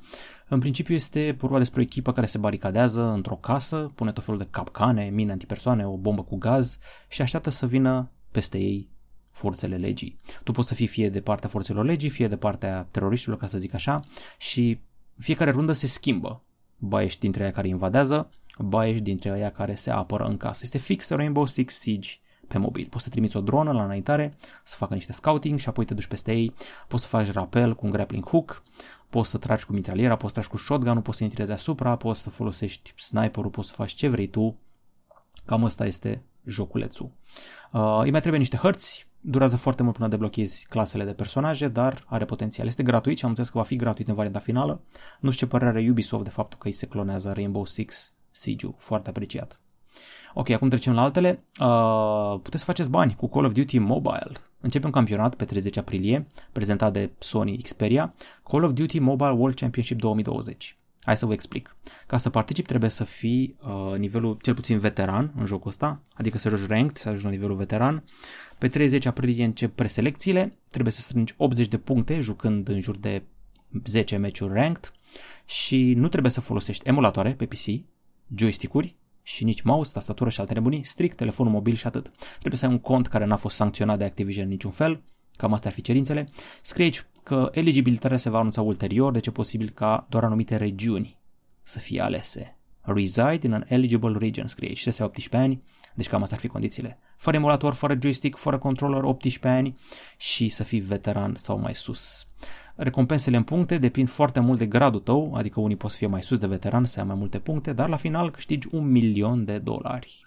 În 0.49 0.59
principiu 0.59 0.95
este 0.95 1.37
vorba 1.39 1.59
despre 1.59 1.81
o 1.81 1.83
echipă 1.83 2.13
care 2.13 2.27
se 2.27 2.39
baricadează 2.39 3.03
într-o 3.03 3.35
casă, 3.37 3.93
pune 3.95 4.13
tot 4.13 4.25
felul 4.25 4.41
de 4.41 4.49
capcane, 4.51 5.11
mine 5.13 5.33
antipersoane, 5.33 5.87
o 5.87 5.97
bombă 5.97 6.23
cu 6.23 6.37
gaz 6.37 6.79
și 7.09 7.23
așteaptă 7.23 7.51
să 7.51 7.67
vină 7.67 8.11
peste 8.31 8.59
ei 8.59 8.89
forțele 9.31 9.77
legii. 9.77 10.21
Tu 10.45 10.53
poți 10.53 10.69
să 10.69 10.75
fii 10.75 10.87
fie 10.87 11.11
de 11.11 11.21
partea 11.21 11.49
forțelor 11.49 11.85
legii, 11.85 12.09
fie 12.09 12.29
de 12.29 12.37
partea 12.37 12.89
teroriștilor, 12.91 13.39
ca 13.39 13.47
să 13.47 13.59
zic 13.59 13.75
așa, 13.75 14.01
și 14.39 14.81
fiecare 15.19 15.51
rundă 15.51 15.73
se 15.73 15.87
schimbă. 15.87 16.45
Ba 16.79 17.03
ești 17.03 17.21
dintre 17.21 17.43
aia 17.43 17.53
care 17.53 17.69
invadează, 17.69 18.31
ba 18.59 18.87
ești 18.87 19.03
dintre 19.03 19.31
aia 19.31 19.51
care 19.51 19.75
se 19.75 19.91
apără 19.91 20.25
în 20.25 20.37
casă. 20.37 20.61
Este 20.63 20.79
fix 20.79 21.11
Rainbow 21.11 21.47
Six 21.47 21.79
Siege 21.79 22.11
pe 22.49 22.59
mobil. 22.59 22.87
Poți 22.91 23.05
să 23.05 23.11
trimiți 23.11 23.37
o 23.37 23.41
dronă 23.41 23.73
la 23.73 23.85
înaintare, 23.85 24.35
să 24.63 24.77
facă 24.77 24.95
niște 24.95 25.13
scouting 25.13 25.59
și 25.59 25.69
apoi 25.69 25.85
te 25.85 25.95
duci 25.95 26.07
peste 26.07 26.33
ei, 26.33 26.55
poți 26.89 27.03
să 27.03 27.09
faci 27.09 27.33
rapel 27.33 27.75
cu 27.75 27.87
un 27.87 27.93
grappling 27.93 28.29
hook, 28.29 28.63
poți 29.11 29.31
să 29.31 29.39
tragi 29.39 29.65
cu 29.65 29.73
mitraliera, 29.73 30.17
poți 30.17 30.27
să 30.27 30.33
tragi 30.33 30.49
cu 30.49 30.57
shotgun 30.57 31.01
poți 31.01 31.19
să 31.19 31.25
intri 31.25 31.47
deasupra, 31.47 31.97
poți 31.97 32.21
să 32.21 32.31
folosești 32.31 32.95
sniperul, 32.97 33.51
poți 33.51 33.69
să 33.69 33.75
faci 33.75 33.93
ce 33.93 34.09
vrei 34.09 34.27
tu. 34.27 34.57
Cam 35.45 35.63
ăsta 35.63 35.87
este 35.87 36.23
joculețul. 36.45 37.11
Uh, 37.73 38.01
îi 38.03 38.11
mai 38.11 38.21
trebuie 38.21 38.39
niște 38.39 38.57
hărți, 38.57 39.07
durează 39.21 39.57
foarte 39.57 39.83
mult 39.83 39.97
până 39.97 40.09
deblochezi 40.09 40.67
clasele 40.69 41.05
de 41.05 41.13
personaje, 41.13 41.69
dar 41.69 42.05
are 42.07 42.25
potențial. 42.25 42.67
Este 42.67 42.83
gratuit 42.83 43.19
și 43.19 43.25
am 43.25 43.31
înțeles 43.31 43.51
că 43.51 43.59
va 43.59 43.65
fi 43.65 43.77
gratuit 43.77 44.09
în 44.09 44.15
varianta 44.15 44.39
finală. 44.39 44.81
Nu 45.21 45.31
știu 45.31 45.47
ce 45.47 45.53
părere 45.53 45.71
are 45.71 45.91
Ubisoft 45.91 46.25
de 46.25 46.31
faptul 46.31 46.59
că 46.59 46.67
îi 46.67 46.73
se 46.73 46.87
clonează 46.87 47.33
Rainbow 47.33 47.65
Six 47.65 48.16
Siege, 48.37 48.67
foarte 48.77 49.09
apreciat. 49.09 49.61
Ok, 50.35 50.51
acum 50.51 50.69
trecem 50.69 50.93
la 50.93 51.03
altele. 51.03 51.45
Uh, 51.61 52.41
puteți 52.43 52.63
să 52.63 52.65
faceți 52.65 52.91
bani 52.91 53.15
cu 53.15 53.29
Call 53.29 53.45
of 53.45 53.53
Duty 53.53 53.79
Mobile. 53.79 54.33
Începe 54.61 54.87
un 54.87 54.93
campionat 54.93 55.35
pe 55.35 55.45
30 55.45 55.77
aprilie, 55.77 56.27
prezentat 56.53 56.93
de 56.93 57.11
Sony 57.19 57.57
Xperia, 57.57 58.15
Call 58.43 58.63
of 58.65 58.73
Duty 58.73 58.99
Mobile 58.99 59.31
World 59.31 59.57
Championship 59.57 59.99
2020. 59.99 60.77
Hai 61.03 61.17
să 61.17 61.27
vă 61.27 61.33
explic. 61.33 61.77
Ca 62.07 62.19
să 62.19 62.31
participi 62.31 62.69
trebuie 62.69 62.91
să 62.91 63.05
fii 63.05 63.57
uh, 63.61 63.99
nivelul 63.99 64.39
cel 64.43 64.55
puțin 64.55 64.79
veteran 64.79 65.33
în 65.39 65.47
jocul 65.47 65.69
ăsta, 65.69 66.01
adică 66.15 66.39
să 66.39 66.49
joci 66.49 66.67
ranked, 66.67 66.97
să 66.97 67.09
ajungi 67.09 67.25
la 67.25 67.31
nivelul 67.31 67.57
veteran. 67.57 68.05
Pe 68.59 68.69
30 68.69 69.07
aprilie 69.07 69.45
încep 69.45 69.75
preselecțiile, 69.75 70.59
trebuie 70.69 70.93
să 70.93 71.01
strângi 71.01 71.35
80 71.37 71.69
de 71.69 71.79
puncte 71.79 72.21
jucând 72.21 72.69
în 72.69 72.81
jur 72.81 72.97
de 72.97 73.23
10 73.85 74.17
meciuri 74.17 74.53
ranked 74.53 74.93
și 75.45 75.95
nu 75.95 76.09
trebuie 76.09 76.33
să 76.33 76.41
folosești 76.41 76.89
emulatoare 76.89 77.33
pe 77.35 77.47
PC, 77.47 77.65
joystick-uri 78.35 78.97
și 79.23 79.45
nici 79.45 79.63
mouse, 79.63 79.93
tastatură 79.93 80.31
și 80.31 80.41
alte 80.41 80.55
nebunii, 80.55 80.85
strict 80.85 81.17
telefonul 81.17 81.53
mobil 81.53 81.75
și 81.75 81.87
atât. 81.87 82.13
Trebuie 82.39 82.59
să 82.59 82.67
ai 82.67 82.73
un 82.73 82.79
cont 82.79 83.07
care 83.07 83.25
n-a 83.25 83.37
fost 83.37 83.57
sancționat 83.57 83.99
de 83.99 84.05
Activision 84.05 84.45
în 84.45 84.51
niciun 84.51 84.71
fel, 84.71 85.03
cam 85.37 85.53
astea 85.53 85.71
ar 85.71 85.77
fi 85.77 85.83
cerințele. 85.83 86.31
Scrie 86.63 86.85
aici 86.85 87.05
că 87.23 87.49
eligibilitatea 87.53 88.17
se 88.17 88.31
va 88.31 88.39
anunța 88.39 88.63
ulterior, 88.63 89.13
deci 89.13 89.27
e 89.27 89.31
posibil 89.31 89.71
ca 89.71 90.07
doar 90.09 90.25
anumite 90.25 90.57
regiuni 90.57 91.19
să 91.63 91.79
fie 91.79 92.01
alese. 92.01 92.57
Reside 92.81 93.41
in 93.43 93.53
an 93.53 93.65
eligible 93.69 94.17
region, 94.19 94.47
scrie 94.47 94.69
aici, 94.69 94.87
18 94.87 95.37
ani, 95.37 95.63
deci 95.97 96.09
cam 96.09 96.23
astea 96.23 96.37
ar 96.37 96.43
fi 96.43 96.49
condițiile. 96.49 96.99
Fără 97.17 97.37
emulator, 97.37 97.75
fără 97.75 97.97
joystick, 98.01 98.39
fără 98.39 98.59
controller, 98.59 99.03
18 99.03 99.49
ani 99.49 99.79
și 100.17 100.49
să 100.49 100.65
fii 100.65 100.81
veteran 100.81 101.35
sau 101.37 101.59
mai 101.59 101.75
sus. 101.75 102.27
Recompensele 102.75 103.37
în 103.37 103.43
puncte 103.43 103.79
depind 103.79 104.09
foarte 104.09 104.41
mult 104.41 104.59
de 104.59 104.67
gradul 104.67 105.01
tău, 105.01 105.35
adică 105.35 105.61
unii 105.61 105.77
pot 105.77 105.91
să 105.91 105.97
fie 105.97 106.07
mai 106.07 106.23
sus 106.23 106.39
de 106.39 106.47
veteran, 106.47 106.85
să 106.85 106.99
ia 106.99 107.05
mai 107.05 107.17
multe 107.19 107.39
puncte, 107.39 107.73
dar 107.73 107.89
la 107.89 107.97
final 107.97 108.31
câștigi 108.31 108.69
un 108.71 108.91
milion 108.91 109.45
de 109.45 109.59
dolari. 109.59 110.27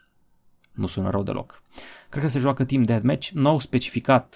Nu 0.72 0.88
sună 0.88 1.10
rău 1.10 1.24
deloc. 1.24 1.64
Cred 2.10 2.24
că 2.24 2.30
se 2.30 2.40
joacă 2.40 2.64
Team 2.64 2.84
Deathmatch, 2.84 3.30
nu 3.30 3.50
au 3.50 3.60
specificat, 3.60 4.36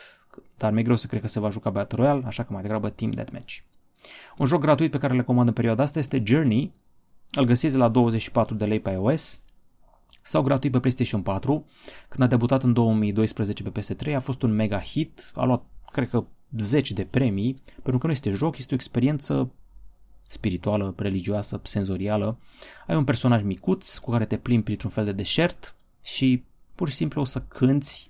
dar 0.57 0.71
mi-e 0.71 0.83
greu 0.83 0.95
să 0.95 1.07
cred 1.07 1.21
că 1.21 1.27
se 1.27 1.39
va 1.39 1.49
juca 1.49 1.69
Battle 1.69 1.97
Royale, 1.97 2.23
așa 2.25 2.43
că 2.43 2.53
mai 2.53 2.61
degrabă 2.61 2.89
Team 2.89 3.11
Deathmatch. 3.11 3.57
Un 4.37 4.45
joc 4.45 4.61
gratuit 4.61 4.91
pe 4.91 4.97
care 4.97 5.13
le 5.13 5.23
comand 5.23 5.47
în 5.47 5.53
perioada 5.53 5.83
asta 5.83 5.99
este 5.99 6.23
Journey, 6.25 6.73
îl 7.31 7.45
găsiți 7.45 7.77
la 7.77 7.87
24 7.87 8.55
de 8.55 8.65
lei 8.65 8.79
pe 8.79 8.89
iOS 8.89 9.41
sau 10.23 10.41
gratuit 10.41 10.71
pe 10.71 10.79
PlayStation 10.79 11.21
4. 11.21 11.65
Când 12.07 12.23
a 12.23 12.27
debutat 12.27 12.63
în 12.63 12.73
2012 12.73 13.63
pe 13.63 13.81
PS3 13.81 14.15
a 14.15 14.19
fost 14.19 14.41
un 14.41 14.51
mega 14.51 14.79
hit, 14.81 15.31
a 15.35 15.43
luat 15.43 15.63
cred 15.91 16.09
că 16.09 16.23
zeci 16.57 16.91
de 16.91 17.03
premii, 17.03 17.61
pentru 17.73 17.97
că 17.97 18.05
nu 18.05 18.13
este 18.13 18.29
joc, 18.29 18.57
este 18.57 18.73
o 18.73 18.75
experiență 18.75 19.51
spirituală, 20.27 20.93
religioasă, 20.97 21.61
senzorială. 21.63 22.37
Ai 22.87 22.95
un 22.95 23.03
personaj 23.03 23.43
micuț 23.43 23.97
cu 23.97 24.11
care 24.11 24.25
te 24.25 24.37
plimbi 24.37 24.63
printr-un 24.63 24.89
fel 24.89 25.05
de 25.05 25.11
deșert 25.11 25.75
și 26.01 26.43
pur 26.75 26.89
și 26.89 26.95
simplu 26.95 27.21
o 27.21 27.23
să 27.23 27.41
cânți 27.41 28.09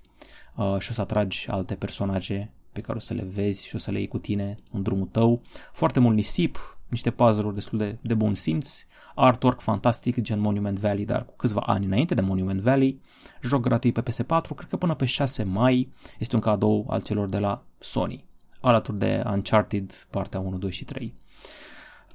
uh, 0.55 0.75
și 0.79 0.91
o 0.91 0.93
să 0.93 1.01
atragi 1.01 1.47
alte 1.49 1.75
personaje 1.75 2.51
pe 2.71 2.81
care 2.81 2.97
o 2.97 3.01
să 3.01 3.13
le 3.13 3.27
vezi 3.33 3.65
și 3.65 3.75
o 3.75 3.77
să 3.77 3.91
le 3.91 3.97
iei 3.97 4.07
cu 4.07 4.17
tine 4.17 4.57
în 4.71 4.81
drumul 4.81 5.07
tău. 5.11 5.41
Foarte 5.71 5.99
mult 5.99 6.15
nisip, 6.15 6.77
niște 6.87 7.11
puzzle-uri 7.11 7.53
destul 7.53 7.77
de, 7.77 7.97
de 8.01 8.13
bun 8.13 8.35
simț, 8.35 8.85
artwork 9.15 9.61
fantastic 9.61 10.21
gen 10.21 10.39
Monument 10.39 10.79
Valley, 10.79 11.05
dar 11.05 11.25
cu 11.25 11.33
câțiva 11.35 11.61
ani 11.61 11.85
înainte 11.85 12.13
de 12.13 12.21
Monument 12.21 12.61
Valley, 12.61 13.01
joc 13.41 13.61
gratuit 13.61 13.93
pe 13.93 14.01
PS4, 14.01 14.55
cred 14.55 14.69
că 14.69 14.77
până 14.77 14.93
pe 14.93 15.05
6 15.05 15.43
mai. 15.43 15.91
Este 16.19 16.35
un 16.35 16.41
cadou 16.41 16.85
al 16.89 17.01
celor 17.01 17.29
de 17.29 17.39
la 17.39 17.63
Sony 17.79 18.25
alături 18.63 18.97
de 18.97 19.23
Uncharted 19.25 20.07
partea 20.09 20.39
1, 20.39 20.57
2 20.57 20.71
și 20.71 20.85
3. 20.85 21.13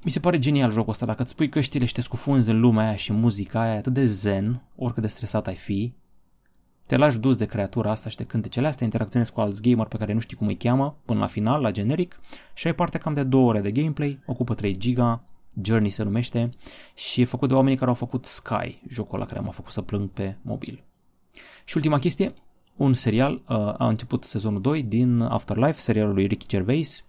Mi 0.03 0.11
se 0.11 0.21
pare 0.21 0.39
genial 0.39 0.71
jocul 0.71 0.91
ăsta, 0.91 1.07
dacă 1.07 1.23
îți 1.23 1.35
pui 1.35 1.49
căștile 1.49 1.85
și 1.85 1.93
te 1.93 2.01
scufunzi 2.01 2.51
în 2.51 2.61
lumea 2.61 2.87
aia 2.87 2.97
și 2.97 3.13
muzica 3.13 3.61
aia 3.61 3.77
atât 3.77 3.93
de 3.93 4.05
zen, 4.05 4.63
oricât 4.77 5.03
de 5.03 5.09
stresat 5.09 5.47
ai 5.47 5.55
fi, 5.55 5.95
te 6.87 6.97
lași 6.97 7.19
dus 7.19 7.37
de 7.37 7.47
creatura 7.47 7.91
asta 7.91 8.09
și 8.09 8.17
de 8.17 8.25
cântecele 8.25 8.67
astea, 8.67 8.85
interacționezi 8.85 9.33
cu 9.33 9.41
alți 9.41 9.63
gamer 9.63 9.87
pe 9.87 9.97
care 9.97 10.13
nu 10.13 10.21
știi 10.21 10.37
cum 10.37 10.47
îi 10.47 10.57
cheamă, 10.57 10.97
până 11.05 11.19
la 11.19 11.27
final, 11.27 11.61
la 11.61 11.71
generic, 11.71 12.21
și 12.55 12.67
ai 12.67 12.75
parte 12.75 12.99
cam 12.99 13.15
de 13.15 13.23
2 13.23 13.43
ore 13.43 13.61
de 13.61 13.71
gameplay, 13.71 14.23
ocupă 14.27 14.55
3 14.55 14.77
giga, 14.77 15.25
Journey 15.63 15.91
se 15.91 16.03
numește, 16.03 16.51
și 16.95 17.21
e 17.21 17.25
făcut 17.25 17.49
de 17.49 17.55
oamenii 17.55 17.79
care 17.79 17.91
au 17.91 17.97
făcut 17.97 18.25
Sky, 18.25 18.83
jocul 18.89 19.19
ăla 19.19 19.27
care 19.27 19.41
m-a 19.41 19.51
făcut 19.51 19.73
să 19.73 19.83
plâng 19.83 20.09
pe 20.11 20.37
mobil. 20.43 20.83
Și 21.65 21.77
ultima 21.77 21.99
chestie, 21.99 22.33
un 22.77 22.93
serial, 22.93 23.33
uh, 23.33 23.57
a 23.57 23.89
început 23.89 24.25
sezonul 24.25 24.61
2 24.61 24.83
din 24.83 25.21
Afterlife, 25.21 25.81
serialul 25.81 26.15
lui 26.15 26.27
Ricky 26.27 26.47
Gervais. 26.47 27.05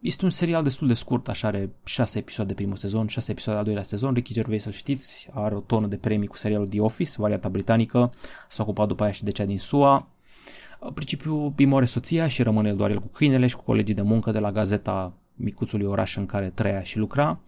Este 0.00 0.24
un 0.24 0.30
serial 0.30 0.62
destul 0.62 0.88
de 0.88 0.94
scurt, 0.94 1.28
așa 1.28 1.48
are 1.48 1.70
6 1.84 2.18
episoade 2.18 2.54
primul 2.54 2.76
sezon, 2.76 3.06
6 3.06 3.30
episoade 3.30 3.58
al 3.58 3.64
doilea 3.64 3.82
sezon. 3.82 4.14
Ricky 4.14 4.32
Gervais, 4.32 4.62
să 4.62 4.70
știți, 4.70 5.28
are 5.32 5.54
o 5.54 5.60
tonă 5.60 5.86
de 5.86 5.96
premii 5.96 6.28
cu 6.28 6.36
serialul 6.36 6.68
The 6.68 6.80
Office, 6.80 7.10
varianta 7.16 7.48
britanică, 7.48 8.12
s-a 8.48 8.62
ocupat 8.62 8.88
după 8.88 9.02
aia 9.02 9.12
și 9.12 9.24
de 9.24 9.30
cea 9.30 9.44
din 9.44 9.58
SUA. 9.58 10.08
În 10.80 10.92
principiu 10.92 11.54
îi 11.56 11.64
moare 11.64 11.84
soția 11.84 12.28
și 12.28 12.42
rămâne 12.42 12.68
el 12.68 12.76
doar 12.76 12.90
el 12.90 13.00
cu 13.00 13.06
câinele 13.06 13.46
și 13.46 13.56
cu 13.56 13.62
colegii 13.62 13.94
de 13.94 14.02
muncă 14.02 14.30
de 14.30 14.38
la 14.38 14.52
gazeta 14.52 15.12
micuțului 15.42 15.86
oraș 15.86 16.16
în 16.16 16.26
care 16.26 16.52
trăia 16.54 16.82
și 16.82 16.98
lucra. 16.98 17.40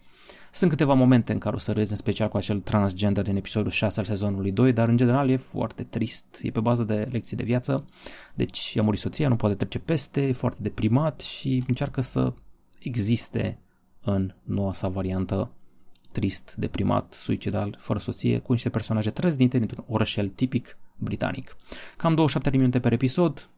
Sunt 0.51 0.69
câteva 0.69 0.93
momente 0.93 1.31
în 1.31 1.39
care 1.39 1.55
o 1.55 1.57
să 1.57 1.71
râzi, 1.71 1.91
în 1.91 1.97
special 1.97 2.27
cu 2.27 2.37
acel 2.37 2.59
transgender 2.59 3.23
din 3.23 3.35
episodul 3.35 3.71
6 3.71 3.99
al 3.99 4.05
sezonului 4.05 4.51
2, 4.51 4.73
dar 4.73 4.87
în 4.87 4.97
general 4.97 5.29
e 5.29 5.35
foarte 5.35 5.83
trist. 5.83 6.25
E 6.41 6.51
pe 6.51 6.59
bază 6.59 6.83
de 6.83 7.07
lecții 7.11 7.37
de 7.37 7.43
viață, 7.43 7.85
deci 8.33 8.73
i-a 8.73 8.81
murit 8.81 8.99
soția, 8.99 9.27
nu 9.27 9.35
poate 9.35 9.55
trece 9.55 9.79
peste, 9.79 10.21
e 10.21 10.31
foarte 10.31 10.59
deprimat 10.61 11.21
și 11.21 11.63
încearcă 11.67 12.01
să 12.01 12.33
existe 12.79 13.59
în 14.01 14.33
noua 14.43 14.73
sa 14.73 14.87
variantă 14.87 15.51
trist, 16.11 16.55
deprimat, 16.57 17.13
suicidal, 17.13 17.77
fără 17.79 17.99
soție, 17.99 18.39
cu 18.39 18.51
niște 18.51 18.69
personaje 18.69 19.09
trăznite 19.09 19.57
dintr-un 19.57 19.83
orășel 19.87 20.29
tipic 20.29 20.77
britanic. 20.97 21.57
Cam 21.97 22.15
27 22.15 22.49
de 22.49 22.57
minute 22.57 22.79
per 22.79 22.91
episod, 22.91 23.49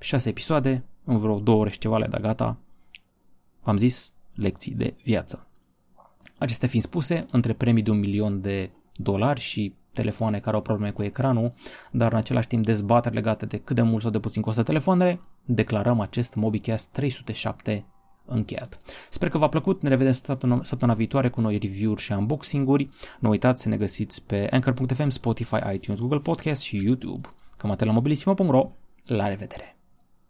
6 0.00 0.28
episoade, 0.28 0.84
în 1.04 1.18
vreo 1.18 1.38
2 1.38 1.54
ore 1.54 1.70
și 1.70 1.78
ceva 1.78 1.98
le 1.98 2.06
da 2.06 2.18
gata. 2.18 2.56
V-am 3.64 3.76
zis, 3.76 4.12
lecții 4.34 4.72
de 4.72 4.94
viață. 5.04 5.46
Acestea 6.38 6.68
fiind 6.68 6.84
spuse, 6.84 7.26
între 7.30 7.52
premii 7.52 7.82
de 7.82 7.90
un 7.90 7.98
milion 7.98 8.40
de 8.40 8.70
dolari 8.96 9.40
și 9.40 9.74
telefoane 9.92 10.40
care 10.40 10.56
au 10.56 10.62
probleme 10.62 10.90
cu 10.90 11.02
ecranul, 11.02 11.52
dar 11.90 12.12
în 12.12 12.18
același 12.18 12.48
timp 12.48 12.64
dezbateri 12.64 13.14
legate 13.14 13.46
de 13.46 13.58
cât 13.58 13.76
de 13.76 13.82
mult 13.82 14.02
sau 14.02 14.10
de 14.10 14.18
puțin 14.18 14.42
costă 14.42 14.62
telefoanele, 14.62 15.20
declarăm 15.44 16.00
acest 16.00 16.34
MobiCast 16.34 16.88
307 16.92 17.84
încheiat. 18.24 18.80
Sper 19.10 19.28
că 19.28 19.38
v-a 19.38 19.48
plăcut, 19.48 19.82
ne 19.82 19.88
revedem 19.88 20.12
săptămâna, 20.12 20.64
săptămâna 20.64 20.96
viitoare 20.96 21.28
cu 21.28 21.40
noi 21.40 21.58
review-uri 21.58 22.00
și 22.00 22.12
unboxing-uri. 22.12 22.88
Nu 23.18 23.28
uitați 23.28 23.62
să 23.62 23.68
ne 23.68 23.76
găsiți 23.76 24.22
pe 24.26 24.48
Anchor.fm, 24.50 25.08
Spotify, 25.08 25.56
iTunes, 25.74 26.00
Google 26.00 26.18
Podcast 26.18 26.60
și 26.60 26.84
YouTube. 26.84 27.28
Cam 27.56 27.70
atât 27.70 27.86
la 27.86 27.92
mobilisimo.ro. 27.92 28.70
La 29.04 29.28
revedere! 29.28 29.73